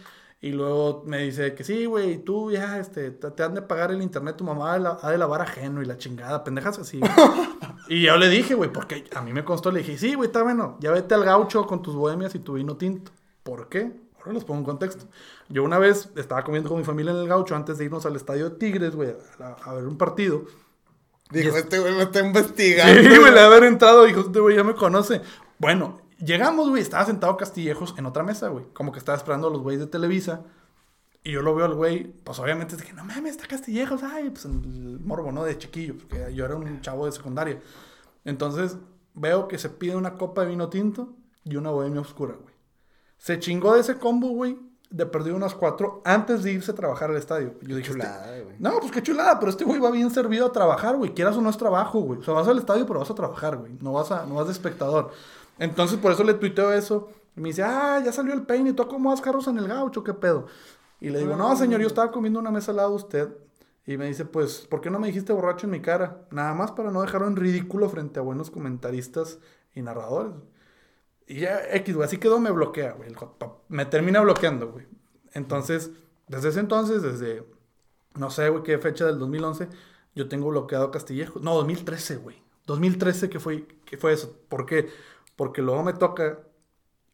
[0.44, 4.02] Y luego me dice que sí, güey, tú ya, este, te, han de pagar el
[4.02, 6.98] internet, tu mamá ha de, lavar ajeno y la chingada, pendejas así.
[6.98, 7.10] güey.
[7.88, 10.42] y yo le dije, güey, porque a mí me constó, le dije, sí, güey, está
[10.42, 13.10] bueno, ya vete al gaucho con tus bohemias y tu vino tinto.
[13.42, 13.90] ¿Por qué?
[14.18, 15.06] Ahora les pongo un contexto.
[15.48, 18.14] Yo una vez estaba comiendo con mi familia en el gaucho antes de irnos al
[18.14, 20.44] estadio de Tigres, güey, a, a ver un partido.
[21.30, 23.00] Dijo, este güey me está investigando.
[23.00, 25.22] Sí, güey, le haber entrado, dijo, este güey ya me conoce.
[25.58, 28.66] Bueno, llegamos, güey, estaba sentado Castillejos en otra mesa, güey.
[28.72, 30.42] Como que estaba esperando a los güeyes de Televisa.
[31.22, 34.44] Y yo lo veo al güey, pues obviamente dije, no mames, está Castillejos, ay, pues
[34.44, 35.42] el morbo, ¿no?
[35.44, 37.60] De chiquillo, porque yo era un chavo de secundaria.
[38.24, 38.76] Entonces,
[39.14, 41.14] veo que se pide una copa de vino tinto
[41.44, 42.54] y una bohemia oscura, güey.
[43.16, 44.58] Se chingó de ese combo, güey,
[44.90, 47.54] de perdido unas cuatro antes de irse a trabajar al estadio.
[47.62, 48.56] Yo dije, este- Chulada, güey.
[48.58, 51.14] no, pues qué chulada, pero este güey va bien servido a trabajar, güey.
[51.14, 52.20] Quieras o no es trabajo, güey.
[52.20, 53.72] O sea, vas al estadio, pero vas a trabajar, güey.
[53.80, 55.10] No vas, a, no vas de espectador.
[55.58, 57.10] Entonces, por eso le tuiteo eso.
[57.36, 58.70] Y me dice, ah, ya salió el peine.
[58.70, 60.04] ¿Y tú acomodas carros en el gaucho?
[60.04, 60.46] ¿Qué pedo?
[61.00, 63.28] Y le digo, no, señor, yo estaba comiendo una mesa al lado de usted.
[63.86, 66.26] Y me dice, pues, ¿por qué no me dijiste borracho en mi cara?
[66.30, 69.38] Nada más para no dejarlo en ridículo frente a buenos comentaristas
[69.74, 70.32] y narradores.
[71.26, 73.10] Y ya, X, güey, así quedó, me bloquea, güey.
[73.68, 74.86] Me termina bloqueando, güey.
[75.32, 75.90] Entonces,
[76.28, 77.46] desde ese entonces, desde,
[78.14, 79.68] no sé, güey, qué fecha del 2011,
[80.14, 81.40] yo tengo bloqueado Castillejo.
[81.40, 82.42] No, 2013, güey.
[82.66, 84.38] 2013 que fue, que fue eso.
[84.48, 84.88] ¿Por qué?
[85.36, 86.40] Porque luego me toca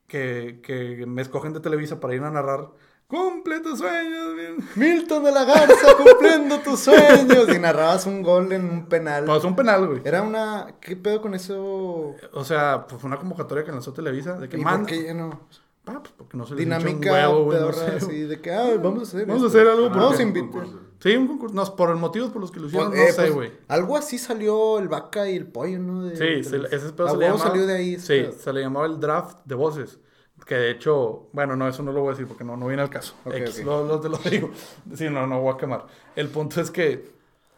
[0.07, 2.71] que, que me escogen de Televisa para ir a narrar.
[3.07, 4.37] ¡Cumple tus sueños!
[4.37, 4.57] bien".
[4.77, 7.49] Milton de la Garza cumpliendo tus sueños.
[7.55, 9.25] Y narrabas un gol en un penal.
[9.25, 10.01] Pues un penal, güey.
[10.05, 10.75] Era una.
[10.81, 12.15] ¿Qué pedo con eso?
[12.33, 14.87] O sea, pues fue una convocatoria que lanzó Televisa de que ¿Y por manda.
[14.89, 15.41] qué no?
[15.87, 17.97] Ah, pues porque no se les hincha un Dinámica, huevo, güey, no pedorra, sé.
[17.97, 19.59] así de que, ah, vamos a hacer Vamos a esto.
[19.59, 20.67] hacer algo Ah, Vamos a invitar.
[21.01, 21.55] Sí, un concurso.
[21.55, 23.53] No, por los motivos por los que lo hicieron, Pues, no eh, sé, pues, güey.
[23.69, 26.05] algo así salió el vaca y el pollo, ¿no?
[26.05, 27.39] De- Sí, se- ese pedo se le huevo llamaba...
[27.51, 27.99] salió de ahí.
[27.99, 28.33] Sí, pedo.
[28.33, 29.99] se le llamaba el draft de voces.
[30.47, 32.83] Que de hecho, bueno, no, eso no lo voy a decir porque no, no viene
[32.83, 33.15] al caso.
[33.25, 33.65] Ok, X, ok.
[33.67, 34.51] Lo, lo- te lo digo.
[34.95, 35.87] Sí, no, no voy a quemar.
[36.17, 37.13] El punto es que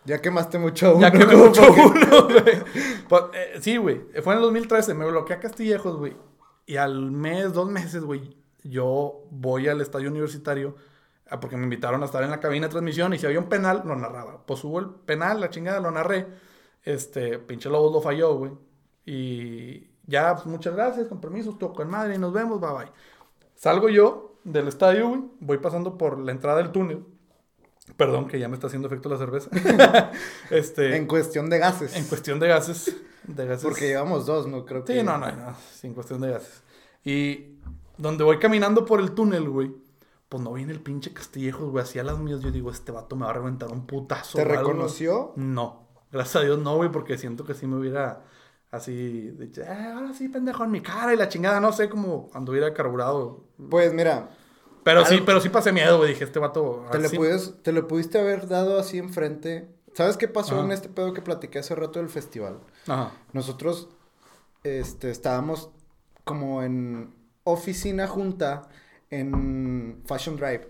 [0.05, 1.01] Ya quemaste mucho uno.
[1.01, 2.63] ya que me como mucho uno, güey.
[3.09, 4.01] Pues, eh, sí, güey.
[4.23, 4.95] Fue en el 2013.
[4.95, 6.17] Me bloqueé a Castillejos, güey.
[6.67, 10.77] Y al mes, dos meses, güey, yo voy al estadio universitario
[11.41, 13.83] porque me invitaron a estar en la cabina de transmisión y si había un penal,
[13.85, 14.45] lo narraba.
[14.47, 16.27] Pues hubo el penal, la chingada, lo narré.
[16.85, 18.53] Este, pinche Lobos lo falló, güey.
[19.05, 22.93] Y ya, pues muchas gracias, con permiso, estuvo con madre y nos vemos, bye bye.
[23.55, 25.23] Salgo yo del estadio, güey.
[25.41, 27.05] Voy pasando por la entrada del túnel.
[27.97, 29.51] Perdón, que ya me está haciendo efecto la cerveza.
[30.51, 31.97] este, En cuestión de gases.
[31.97, 32.97] en cuestión de gases.
[33.25, 33.63] De gases.
[33.63, 34.65] Porque llevamos dos, ¿no?
[34.65, 34.95] Creo que.
[34.95, 35.55] Sí, no, no, no.
[35.73, 36.63] Sin cuestión de gases.
[37.05, 37.59] Y
[37.97, 39.73] donde voy caminando por el túnel, güey.
[40.33, 41.85] Pues no viene el pinche Castillejos, güey.
[41.85, 42.41] Hacía las mías.
[42.41, 44.39] Yo digo, este vato me va a reventar un putazo.
[44.39, 44.55] ¿Te algo.
[44.55, 45.35] reconoció?
[45.37, 45.89] No.
[46.11, 46.91] Gracias a Dios no, güey.
[46.91, 48.25] Porque siento que si me hubiera
[48.71, 49.29] así.
[49.33, 51.61] De, "Ah, ahora sí, pendejo, en mi cara y la chingada.
[51.61, 53.45] No sé cómo anduviera carburado.
[53.69, 54.31] Pues mira,
[54.85, 56.09] Pero sí, pero sí pasé miedo, güey.
[56.15, 56.87] Dije, este vato.
[56.91, 59.69] te, le puedes, te lo pudiste haber dado así enfrente.
[59.93, 60.65] ¿Sabes qué pasó Ajá.
[60.65, 62.61] en este pedo que platiqué hace rato del festival?
[62.89, 63.13] Ajá.
[63.35, 63.91] Nosotros
[64.65, 65.69] este, estábamos
[66.25, 67.15] como en
[67.45, 68.63] oficina junta
[69.13, 70.69] en Fashion Drive,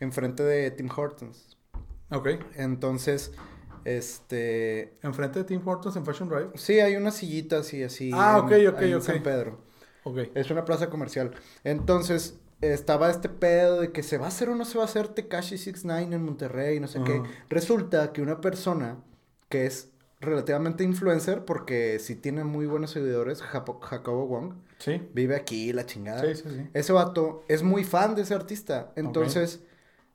[0.00, 1.58] enfrente de Tim Hortons.
[2.10, 2.28] Ok.
[2.56, 3.32] Entonces,
[3.84, 6.50] este, Enfrente de Tim Hortons en Fashion Drive.
[6.54, 8.10] sí, hay unas sillitas y así.
[8.14, 9.02] Ah, en- ok, ok, en ok.
[9.02, 9.58] San Pedro.
[10.04, 10.18] Ok.
[10.34, 11.32] Es una plaza comercial.
[11.64, 14.86] Entonces, estaba este pedo de que se va a hacer o no se va a
[14.86, 17.22] hacer Tekashi 69 en Monterrey, no sé qué.
[17.50, 18.98] Resulta que una persona
[19.48, 19.90] que es
[20.24, 25.00] relativamente influencer, porque sí tiene muy buenos seguidores, Japo- Jacobo Wong, Sí.
[25.14, 26.20] vive aquí, la chingada.
[26.22, 26.68] Sí, sí, sí.
[26.74, 28.92] Ese vato es muy fan de ese artista.
[28.96, 29.62] Entonces,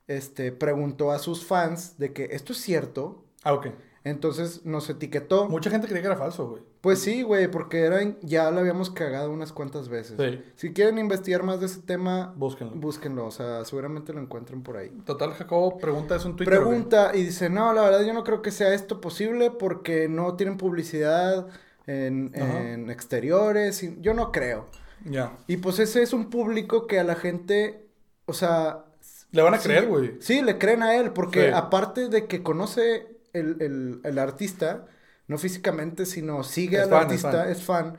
[0.07, 3.23] este, preguntó a sus fans de que esto es cierto.
[3.43, 3.67] Ah, ok.
[4.03, 5.49] Entonces nos etiquetó.
[5.49, 6.61] Mucha gente creía que era falso, güey.
[6.81, 10.15] Pues sí, güey, porque era, en- ya lo habíamos cagado unas cuantas veces.
[10.17, 10.41] Sí.
[10.55, 12.75] Si quieren investigar más de ese tema, Búsquenlo.
[12.75, 13.25] búsquenlo.
[13.25, 14.89] O sea, seguramente lo encuentran por ahí.
[15.05, 16.55] Total, Jacobo pregunta eso en Twitter.
[16.59, 16.67] güey.
[16.69, 20.35] Pregunta y dice, no, la verdad yo no creo que sea esto posible porque no
[20.35, 21.47] tienen publicidad
[21.85, 23.83] en, en exteriores.
[23.83, 24.65] y- yo no creo.
[25.05, 25.37] Ya.
[25.47, 27.85] Y pues ese es un público que a la gente,
[28.25, 28.85] o sea...
[29.31, 30.17] Le van a sí- creer, güey.
[30.21, 31.51] Sí, le creen a él porque Sí.
[31.53, 34.87] aparte de que conoce el, el- el artista,
[35.27, 37.49] no físicamente, sino sigue Es al fan, es artista, fan.
[37.51, 37.97] es fan,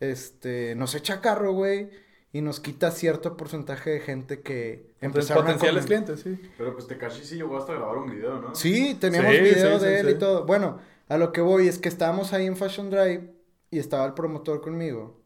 [0.00, 1.90] este, nos echa carro, güey,
[2.32, 6.40] y nos quita cierto porcentaje de gente que empezaron a Potenciales comen- clientes, sí.
[6.56, 8.54] Pero pues Tekashi sí llegó hasta a grabar un video, ¿no?
[8.54, 10.12] Sí, teníamos Sí, video sí, de sí, él sí.
[10.12, 10.44] y todo.
[10.46, 10.78] Bueno,
[11.08, 13.34] a lo que voy es que estábamos ahí en Fashion Drive
[13.70, 15.20] y estaba el promotor conmigo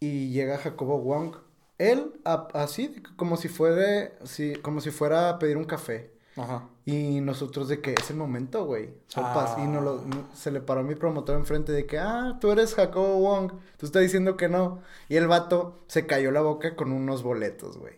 [0.00, 1.36] y llega Jacobo Wong.
[1.78, 6.12] Él, a- así, como si fuera, sí, como si fuera a pedir un café.
[6.36, 6.69] Ajá.
[6.86, 8.90] Y nosotros de que es el momento, güey.
[9.06, 9.54] Sopas.
[9.56, 9.60] Ah.
[9.62, 12.74] Y nos lo- no- se le paró mi promotor enfrente de que, ah, tú eres
[12.74, 13.52] Jacobo Wong.
[13.76, 14.80] Tú estás diciendo que no.
[15.08, 17.94] Y el vato se cayó la boca con unos boletos, güey.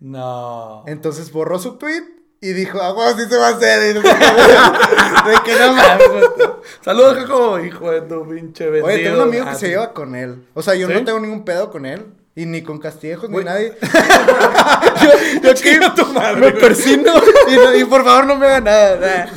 [0.00, 0.82] No.
[0.86, 2.02] Entonces borró su tweet
[2.40, 3.90] y dijo, ah, bueno, sí se va a hacer.
[3.90, 3.98] Y
[5.28, 6.60] de que no mames, vato.
[6.80, 8.86] Saludos, Jacobo, hijo de tu pinche vendido.
[8.86, 9.72] Oye, tengo un amigo Ah, que se sí.
[9.72, 10.48] lleva con él.
[10.54, 10.94] O sea, yo ¿Sí?
[10.94, 12.06] no tengo ningún pedo con él.
[12.34, 13.74] Y ni con Castillejos, ni nadie.
[15.02, 17.12] yo yo Chinga tu madre, me persino
[17.48, 19.30] y, no- y por favor no me haga nada.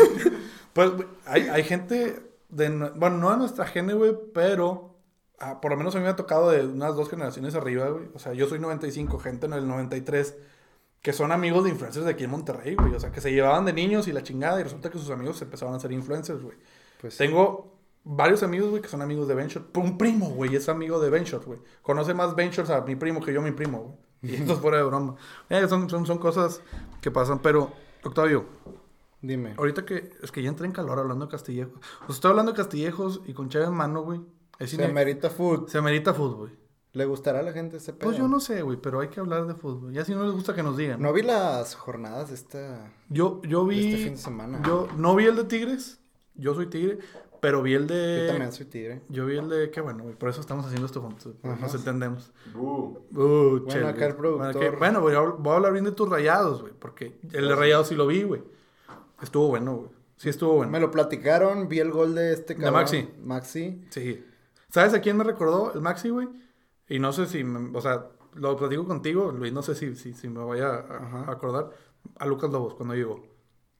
[0.73, 0.91] Pues,
[1.25, 2.69] hay, hay gente de...
[2.95, 4.95] Bueno, no de nuestra gene, güey, pero...
[5.39, 8.05] ah, por lo menos a mí me ha tocado de unas dos generaciones arriba, güey.
[8.13, 10.35] O sea, yo soy 95, gente en el 93...
[11.01, 12.95] Que son amigos de influencers de aquí en Monterrey, güey.
[12.95, 14.59] O sea, que se llevaban de niños y la chingada.
[14.59, 16.57] Y resulta que sus amigos empezaban a ser influencers, güey.
[16.99, 17.74] Pues Tengo
[18.05, 19.75] varios amigos, güey, que son amigos de Benshot.
[19.75, 21.59] Un primo, güey, es amigo de Benshot, güey.
[21.81, 23.79] Conoce más Benshot a mi primo que yo a mi primo,
[24.21, 24.31] güey.
[24.31, 25.15] Y esto es fuera de broma.
[25.49, 26.61] Eh, son, son, son cosas
[27.01, 27.39] que pasan.
[27.39, 28.45] Pero, Octavio,
[29.21, 29.55] Dime.
[29.57, 30.11] ahorita que...
[30.21, 31.79] Es que ya entré en calor hablando de Castillejos.
[32.01, 34.21] O sea, estoy hablando de Castillejos y con Chávez en mano, güey.
[34.59, 35.67] Es Se amerita food.
[35.67, 36.57] Se amerita fútbol.
[36.93, 38.07] ¿Le gustará a la gente ese pedo?
[38.07, 39.91] Pues yo no sé, güey, pero hay que hablar de fútbol.
[39.91, 41.01] Ya si no les gusta que nos digan.
[41.01, 42.93] No vi las jornadas de esta...
[43.09, 43.87] Yo, yo vi...
[43.87, 44.61] Este fin de semana.
[44.65, 45.99] Yo no vi el de Tigres.
[46.35, 46.99] Yo soy Tigre.
[47.41, 48.21] Pero vi el de...
[48.25, 49.01] Yo también soy tigre.
[49.09, 49.69] Yo vi el de...
[49.71, 50.15] Qué bueno, güey.
[50.15, 51.33] Por eso estamos haciendo esto juntos.
[51.43, 51.55] Ajá.
[51.61, 52.31] Nos entendemos.
[52.55, 54.53] Uh, Uh, chel, acá el productor.
[54.53, 56.73] Bueno, que- Bueno, voy a, voy a hablar bien de tus rayados, güey.
[56.77, 58.43] Porque el de rayados sí lo vi, güey.
[59.21, 59.89] Estuvo bueno, güey.
[60.17, 60.71] Sí estuvo bueno.
[60.71, 62.81] Me lo platicaron, vi el gol de este De cabrón.
[62.81, 63.09] Maxi.
[63.23, 63.85] Maxi.
[63.89, 64.25] Sí.
[64.69, 65.73] ¿Sabes a quién me recordó?
[65.73, 66.27] El Maxi, güey.
[66.89, 67.43] Y no sé si...
[67.43, 70.67] me- o sea, lo platico contigo, Luis, no sé si, si, si me voy a,
[70.75, 71.69] a acordar.
[72.17, 73.23] A Lucas Lobos, cuando llegó.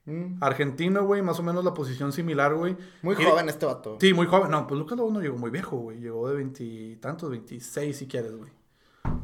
[0.06, 2.78] Mm, Argentino, güey, más o menos la posición similar, güey.
[3.02, 3.98] Muy Y- joven este vato.
[4.00, 4.52] Sí, muy joven.
[4.52, 6.00] No, pues Lucas Lobos no llegó muy viejo, güey.
[6.00, 8.52] Llegó de veintitantos, veintiséis si quieres, güey.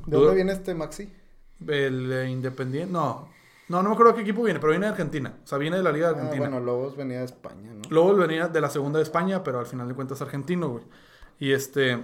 [0.08, 1.12] ¿De dónde viene este Maxi?
[1.68, 3.30] El eh, Independiente, no.
[3.70, 5.38] No, no me acuerdo qué equipo viene, pero viene de Argentina.
[5.44, 6.50] O sea, viene de la Liga de Ah, Argentina.
[6.50, 7.82] bueno, Lobos venía de España, ¿no?
[7.90, 10.84] Luego venía de la segunda de España, pero al final de cuentas argentino, güey.
[11.40, 12.04] Y este.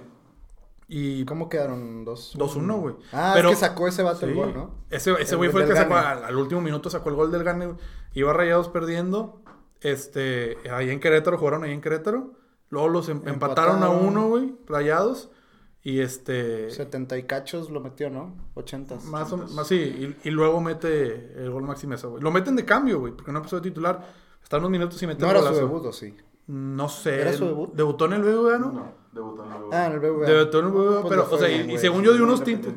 [0.86, 1.24] Y.
[1.26, 2.04] ¿Cómo quedaron?
[2.06, 2.34] ¿Dos?
[2.38, 2.94] 2-1, güey.
[3.12, 4.70] Ah, Pero- es que sacó ese vato el gol, ¿no?
[4.88, 7.44] Ese, ese güey fue el que sacó al, al último minuto, sacó el gol del
[7.44, 7.78] Gane, güey.
[8.18, 9.40] Iba rayados perdiendo.
[9.80, 12.32] Este, ahí en Querétaro, jugaron ahí en Querétaro.
[12.68, 15.30] Luego los em- empataron a uno, güey, rayados.
[15.84, 16.68] Y este.
[16.68, 18.34] 70 y cachos lo metió, ¿no?
[18.54, 18.96] 80.
[19.04, 20.16] Más o más, sí.
[20.24, 22.20] Y, y luego mete el gol Maxi Mesa, güey.
[22.20, 24.04] Lo meten de cambio, güey, porque no empezó de titular.
[24.42, 26.16] Está unos minutos y mete No el era su debut, ¿o sí?
[26.48, 27.20] No sé.
[27.20, 27.72] ¿Era su debut?
[27.72, 28.72] Debutó en el BBVA, ¿no?
[28.72, 30.26] No, debutó en el Ah, en el BBVA.
[30.26, 32.74] Debutó en el BBVA, Pues pero, o sea, bien, y, según yo dio unos tintes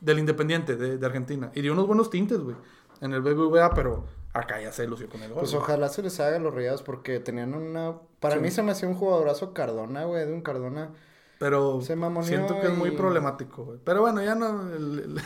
[0.00, 1.50] del Independiente de, de Argentina.
[1.52, 2.54] Y dio unos buenos tintes, güey,
[3.00, 4.04] en el BBVA, pero
[4.34, 5.38] acá ya se lució con el gol.
[5.40, 5.62] Pues güey.
[5.62, 7.94] ojalá se les haga a los rayados porque tenían una...
[8.20, 8.40] Para Sí.
[8.42, 10.92] mí se me hacía un jugadorazo Cardona, güey, de un Cardona.
[11.38, 13.78] Pero se mamoneó siento que es muy problemático, güey.
[13.84, 14.72] Pero bueno, ya no.
[14.72, 15.20] El, el,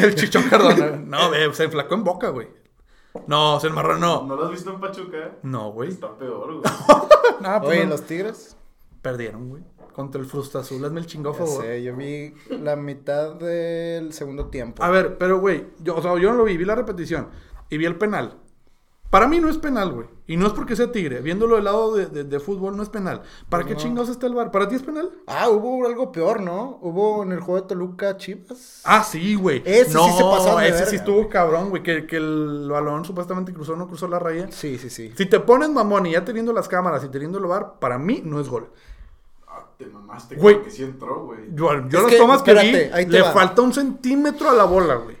[0.04, 0.96] el Chichón Cardona.
[0.96, 2.48] No, ve, se enflacó en boca, güey.
[3.26, 4.24] No, se enmarró, no.
[4.26, 5.32] ¿No lo has visto en Pachuca?
[5.42, 5.90] No, güey.
[5.90, 6.62] Está peor, güey.
[7.40, 7.90] Nada, pues Oye, no.
[7.90, 8.56] los Tigres.
[9.02, 9.62] Perdieron, güey.
[9.94, 10.84] Contra el Frusta Azul.
[10.84, 11.62] Hazme el chingado Ya favor.
[11.64, 14.82] sé, yo vi la mitad del segundo tiempo.
[14.82, 17.28] A ver, pero güey, yo, o sea, yo no lo vi, vi la repetición
[17.70, 18.36] y vi el penal.
[19.08, 20.06] Para mí no es penal, güey.
[20.28, 21.20] Y no es porque sea tigre.
[21.20, 23.22] Viéndolo del lado de, de- de fútbol, no es penal.
[23.48, 24.52] ¿Para qué chingados está el bar?
[24.52, 25.10] ¿Para ti es penal?
[25.26, 26.78] Ah, hubo algo peor, ¿no?
[26.80, 28.82] Hubo en el juego de Toluca Chivas.
[28.84, 29.62] Ah, sí, güey.
[29.64, 31.82] Ese no, sí se de ese verga, sí estuvo cabrón, güey.
[31.82, 34.46] Que, que el balón supuestamente cruzó, no cruzó la raya.
[34.52, 35.12] Sí, sí, sí.
[35.16, 38.22] Si te pones mamón y ya teniendo las cámaras y teniendo el bar, para mí
[38.24, 38.70] no es gol.
[39.48, 40.62] Ah, te mamaste, Güey.
[40.62, 41.40] Que sí entró, güey.
[41.52, 43.32] Yo, yo las que, tomas que espérate, vi, te le va.
[43.32, 45.16] falta un centímetro a la bola, güey.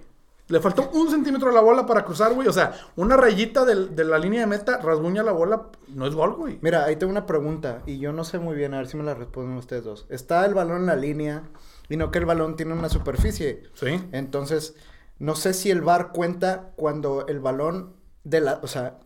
[0.50, 2.46] Le faltó un centímetro a la bola para cruzar, güey.
[2.48, 5.68] O sea, una rayita del- de la línea de meta rasguña la bola.
[5.88, 6.58] No es gol, güey.
[6.60, 9.04] Mira, ahí tengo una pregunta y yo no sé muy bien, a ver si me
[9.04, 10.06] la responden ustedes dos.
[10.10, 11.44] Está el balón en la línea
[11.88, 13.62] y no que el balón tiene una superficie.
[13.74, 14.02] Sí.
[14.12, 14.74] Entonces,
[15.18, 17.94] no sé si el VAR cuenta cuando el balón
[18.24, 18.98] de la, o sea,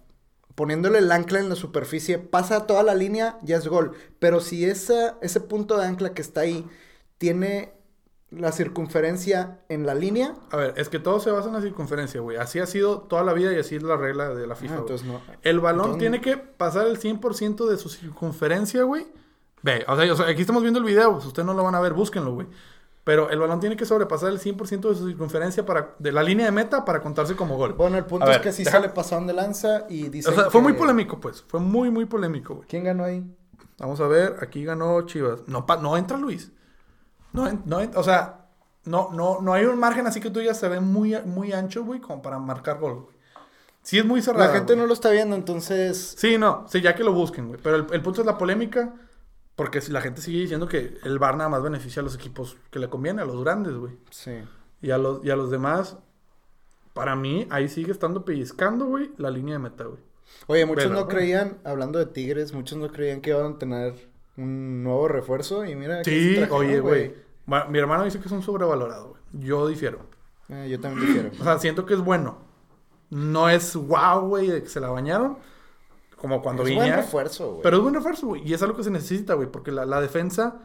[0.55, 3.92] poniéndole el ancla en la superficie, pasa toda la línea, ya es gol.
[4.18, 6.66] Pero si esa, ese punto de ancla que está ahí
[7.18, 7.74] tiene
[8.39, 12.20] la circunferencia en la línea, A ver, es que todo se basa en la circunferencia,
[12.20, 12.37] güey.
[12.37, 14.74] Así ha sido toda la vida y así es la regla de la FIFA.
[14.74, 14.93] ah, güey.
[14.93, 15.20] entonces no.
[15.43, 19.07] El balón tiene que pasar el 100% de su circunferencia, güey.
[19.62, 21.12] Ve, o sea, o sea, aquí estamos viendo el video.
[21.14, 22.47] pues, ustedes no lo van a ver, búsquenlo, güey.
[23.05, 26.47] Pero el balón tiene que sobrepasar el 100% de su circunferencia para, de la línea
[26.47, 27.74] de meta para contarse como gol.
[27.74, 30.09] Bueno, el punto A es ver, que sí deja- se le pasaron de lanza y
[30.09, 30.30] dice.
[30.30, 31.43] O sea, fue muy polémico, pues.
[31.47, 32.68] Fue muy, muy polémico, güey.
[32.68, 33.22] ¿Quién ganó ahí?
[33.78, 35.41] Vamos a ver, aquí ganó Chivas.
[35.49, 36.51] No, pa- no entra Luis.
[37.35, 38.47] No, no o sea,
[38.85, 41.85] no, no, no hay un margen así que tú ya se ve muy, muy ancho,
[41.85, 43.16] güey, como para marcar gol, güey.
[43.82, 44.47] Sí es muy cerrado.
[44.47, 46.14] La gente no lo está viendo, entonces.
[46.16, 47.61] Sí, no, sí, ya que lo busquen, güey.
[47.62, 48.95] Pero el, el punto es la polémica,
[49.57, 52.57] porque si la gente sigue diciendo que el VAR nada más beneficia a los equipos
[52.70, 53.99] que le conviene, a los grandes, güey.
[54.11, 54.43] Sí.
[54.80, 55.99] Y a los, y a los demás,
[56.95, 60.01] para mí, ahí sigue estando pellizcando, güey, la línea de meta, güey.
[60.47, 64.13] Oye, muchos Pero, no creían, hablando de Tigres, muchos no creían que iban a tener
[64.37, 66.03] un nuevo refuerzo y mira.
[66.05, 67.14] Sí, trajeron, oye, güey.
[67.68, 69.22] Mi hermano dice que es un sobrevalorado, güey.
[69.47, 70.01] Yo difiero.
[70.49, 71.30] Eh, yo también difiero.
[71.41, 72.39] O sea, siento que es bueno.
[73.11, 75.39] No es wow, güey, de que se la bañaron.
[76.16, 76.82] Como cuando es Viña.
[76.82, 77.62] buen refuerzo, güey.
[77.62, 78.49] Pero es buen refuerzo, güey.
[78.49, 79.51] Y es algo que se necesita, güey.
[79.51, 80.62] Porque la, la defensa.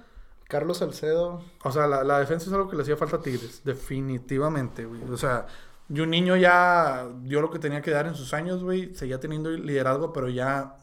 [0.48, 1.44] Carlos Salcedo.
[1.64, 3.62] O sea, la, la defensa es algo que le hacía falta a Tigres.
[3.66, 5.04] Definitivamente, güey.
[5.12, 5.46] O sea,
[5.90, 8.96] y un niño ya dio lo que tenía que dar en sus años, güey.
[8.96, 10.78] Seguía teniendo liderazgo, pero ya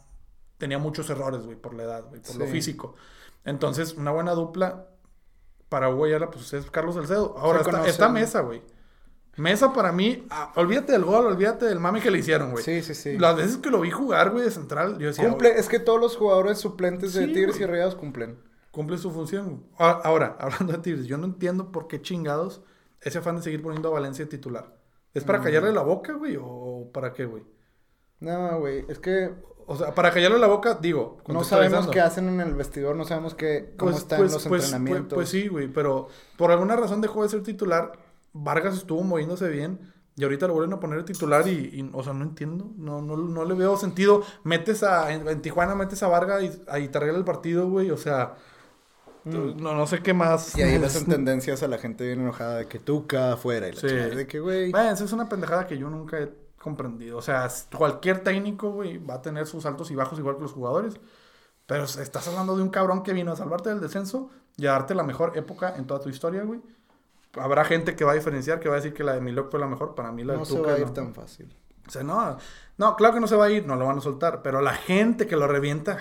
[0.58, 2.94] tenía muchos errores, güey, por la edad, güey, por lo físico.
[3.44, 4.88] Entonces, una buena dupla
[5.68, 7.34] para Hugo Ayala, pues es Carlos Salcedo.
[7.38, 8.62] Ahora, está, Mesa, güey.
[9.36, 12.64] Mesa para mí, ah, olvídate del gol, olvídate del mame que le hicieron, güey.
[12.64, 13.18] Sí, sí, sí.
[13.18, 16.00] Las veces que lo vi jugar, güey, de central, yo decía, Cumple, es que todos
[16.00, 17.66] los jugadores suplentes de Sí, Tigres y.
[17.66, 18.38] Rayados cumplen.
[18.70, 19.66] cumple su función.
[19.78, 22.62] A- Ahora, hablando de Tigres, yo no entiendo por qué chingados
[23.02, 24.74] ese afán de seguir poniendo a Valencia de titular.
[25.12, 25.42] ¿Es para Mm.
[25.42, 26.38] callarle la boca, güey?
[26.40, 27.42] ¿O para qué, güey?
[28.20, 29.34] No, güey, es que
[29.68, 31.18] O sea, para callarle la boca, digo.
[31.26, 34.46] no sabemos qué hacen en el vestidor, no sabemos qué, cómo Pues- están pues- los
[34.46, 35.14] pues- entrenamientos.
[35.16, 37.92] Pues, pues sí, güey, pero por alguna razón dejó de ser titular.
[38.32, 39.92] Vargas estuvo moviéndose bien.
[40.18, 42.70] Y ahorita lo vuelven a poner titular y, y, o sea, no entiendo.
[42.78, 44.22] No, no, no le veo sentido.
[44.44, 47.90] Metes a, en, en Tijuana metes a Vargas y ahí te arregla el partido, güey.
[47.90, 48.34] O sea,
[49.24, 49.60] Mm.
[49.60, 50.56] no, no sé qué más.
[50.56, 53.72] Y ahí ves en tendencias a la gente bien enojada de que Tuca afuera y
[53.72, 53.88] la Sí.
[53.88, 54.70] de que, güey.
[54.70, 56.30] Bueno, esa es una pendejada que yo nunca he
[56.66, 57.16] comprendido.
[57.18, 60.52] O sea, cualquier técnico, güey, va a tener sus altos y bajos igual que los
[60.52, 61.00] jugadores.
[61.66, 64.94] Pero estás hablando de un cabrón que vino a salvarte del descenso y a darte
[64.94, 66.60] la mejor época en toda tu historia, güey.
[67.34, 69.60] habrá gente que va a diferenciar, que va a decir que la de Milok fue
[69.60, 69.94] la mejor.
[69.94, 70.92] Para mí la de No se Tuca va a ir no.
[70.92, 71.54] tan fácil.
[71.88, 72.36] O sea, no,
[72.78, 74.74] no, claro que no se va a ir, no lo van a soltar, pero la
[74.74, 75.98] gente que lo revienta,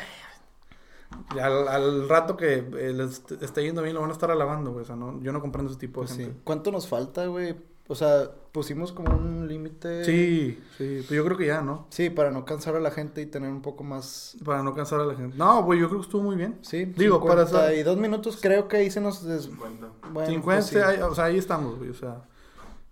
[1.42, 4.84] al, al rato que eh, les esté yendo bien lo van a estar alabando, güey.
[4.84, 6.24] O sea, no, yo no comprendo ese tipo de Pues sí.
[6.24, 6.42] gente.
[6.44, 7.56] ¿Cuánto nos falta, güey?
[7.88, 10.04] O sea, pusimos como un límite.
[10.06, 11.86] Sí, sí, pero yo creo que ya, ¿no?
[11.92, 14.36] Sí, para no cansar a la gente y tener un poco más.
[14.44, 15.38] Para no cansar a la gente.
[15.38, 16.58] No, güey, yo creo que estuvo muy bien.
[16.62, 19.44] Sí, Digo, para Y dos minutos creo que ahí se nos des...
[19.44, 19.88] 50.
[20.12, 20.78] Bueno, 50, pues sí.
[20.78, 21.92] ahí- o sea, ahí estamos, güey.
[21.92, 22.24] O sea,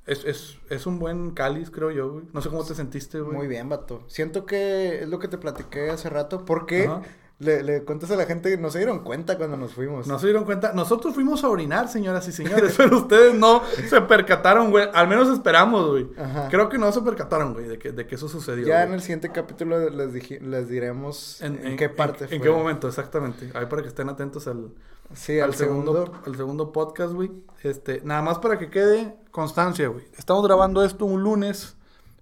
[0.05, 2.25] es, es, es un buen cáliz, creo yo, güey.
[2.31, 3.35] No sé cómo te sentiste, güey.
[3.35, 4.03] Muy bien, vato.
[4.07, 6.45] Siento que es lo que te platiqué hace rato.
[6.45, 7.01] Porque Ajá.
[7.39, 10.07] Le, le cuentas a la gente que no se dieron cuenta cuando nos fuimos.
[10.07, 10.71] No se dieron cuenta.
[10.73, 14.87] Nosotros fuimos a orinar, señoras y señores, pero ustedes no se percataron, güey.
[14.93, 16.07] Al menos esperamos, güey.
[16.49, 18.65] Creo que no se percataron, güey, de que, de que eso sucedió.
[18.65, 18.87] Ya güey.
[18.87, 22.39] en el siguiente capítulo les, dije- les diremos en, qué parte en, fue.
[22.41, 23.51] qué momento, exactamente.
[23.55, 24.69] Ahí para que estén atentos al,
[25.13, 26.21] Sí, al al, segundo, segundo.
[26.25, 27.31] al segundo podcast, güey.
[27.63, 30.05] Este, nada más para que quede constancia, güey.
[30.17, 31.75] Estamos grabando esto un lunes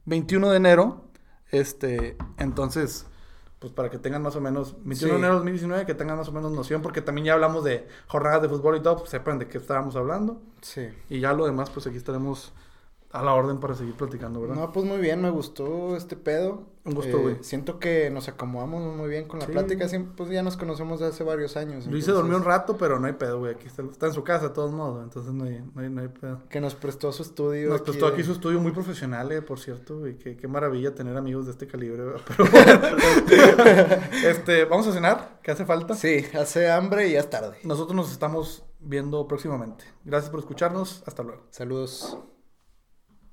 [0.05, 1.05] 21 de enero.
[1.51, 3.05] Este, entonces,
[3.62, 5.05] pues para que tengan más o menos 21 Sí.
[5.05, 7.88] de enero de 2019, que tengan más o menos noción, porque también ya hablamos de
[8.07, 10.41] jornadas de fútbol y todo, pues sepan de qué estábamos hablando.
[10.62, 10.89] Sí.
[11.09, 12.53] Y ya lo demás, pues aquí estaremos
[13.14, 14.55] a la orden para seguir platicando, ¿verdad?
[14.55, 16.70] No, pues muy bien, me gustó este pedo.
[16.84, 17.38] Un gusto, Eh, güey.
[17.41, 19.51] siento que nos acomodamos muy bien con la Sí.
[19.51, 19.86] plática.
[20.18, 21.86] Pues ya nos conocemos de hace varios años.
[21.86, 23.53] Luis se durmió un rato, pero no hay pedo, güey.
[23.53, 26.01] Aquí está, está en su casa, de todos modos, entonces no hay, no hay, no
[26.01, 26.41] hay pedo.
[26.49, 27.70] Que nos prestó su estudio.
[27.70, 30.18] Nos aquí prestó aquí su estudio muy profesional, eh, por cierto, güey.
[30.18, 32.16] Qué, qué maravilla tener amigos de este calibre, güey.
[32.28, 33.95] Pero bueno.
[34.26, 35.93] este, vamos a cenar, que hace falta.
[35.93, 37.57] Sí, hace hambre y ya es tarde.
[37.64, 39.84] Nosotros nos estamos viendo próximamente.
[40.03, 41.03] Gracias por escucharnos.
[41.05, 41.43] Hasta luego.
[41.51, 42.18] Saludos.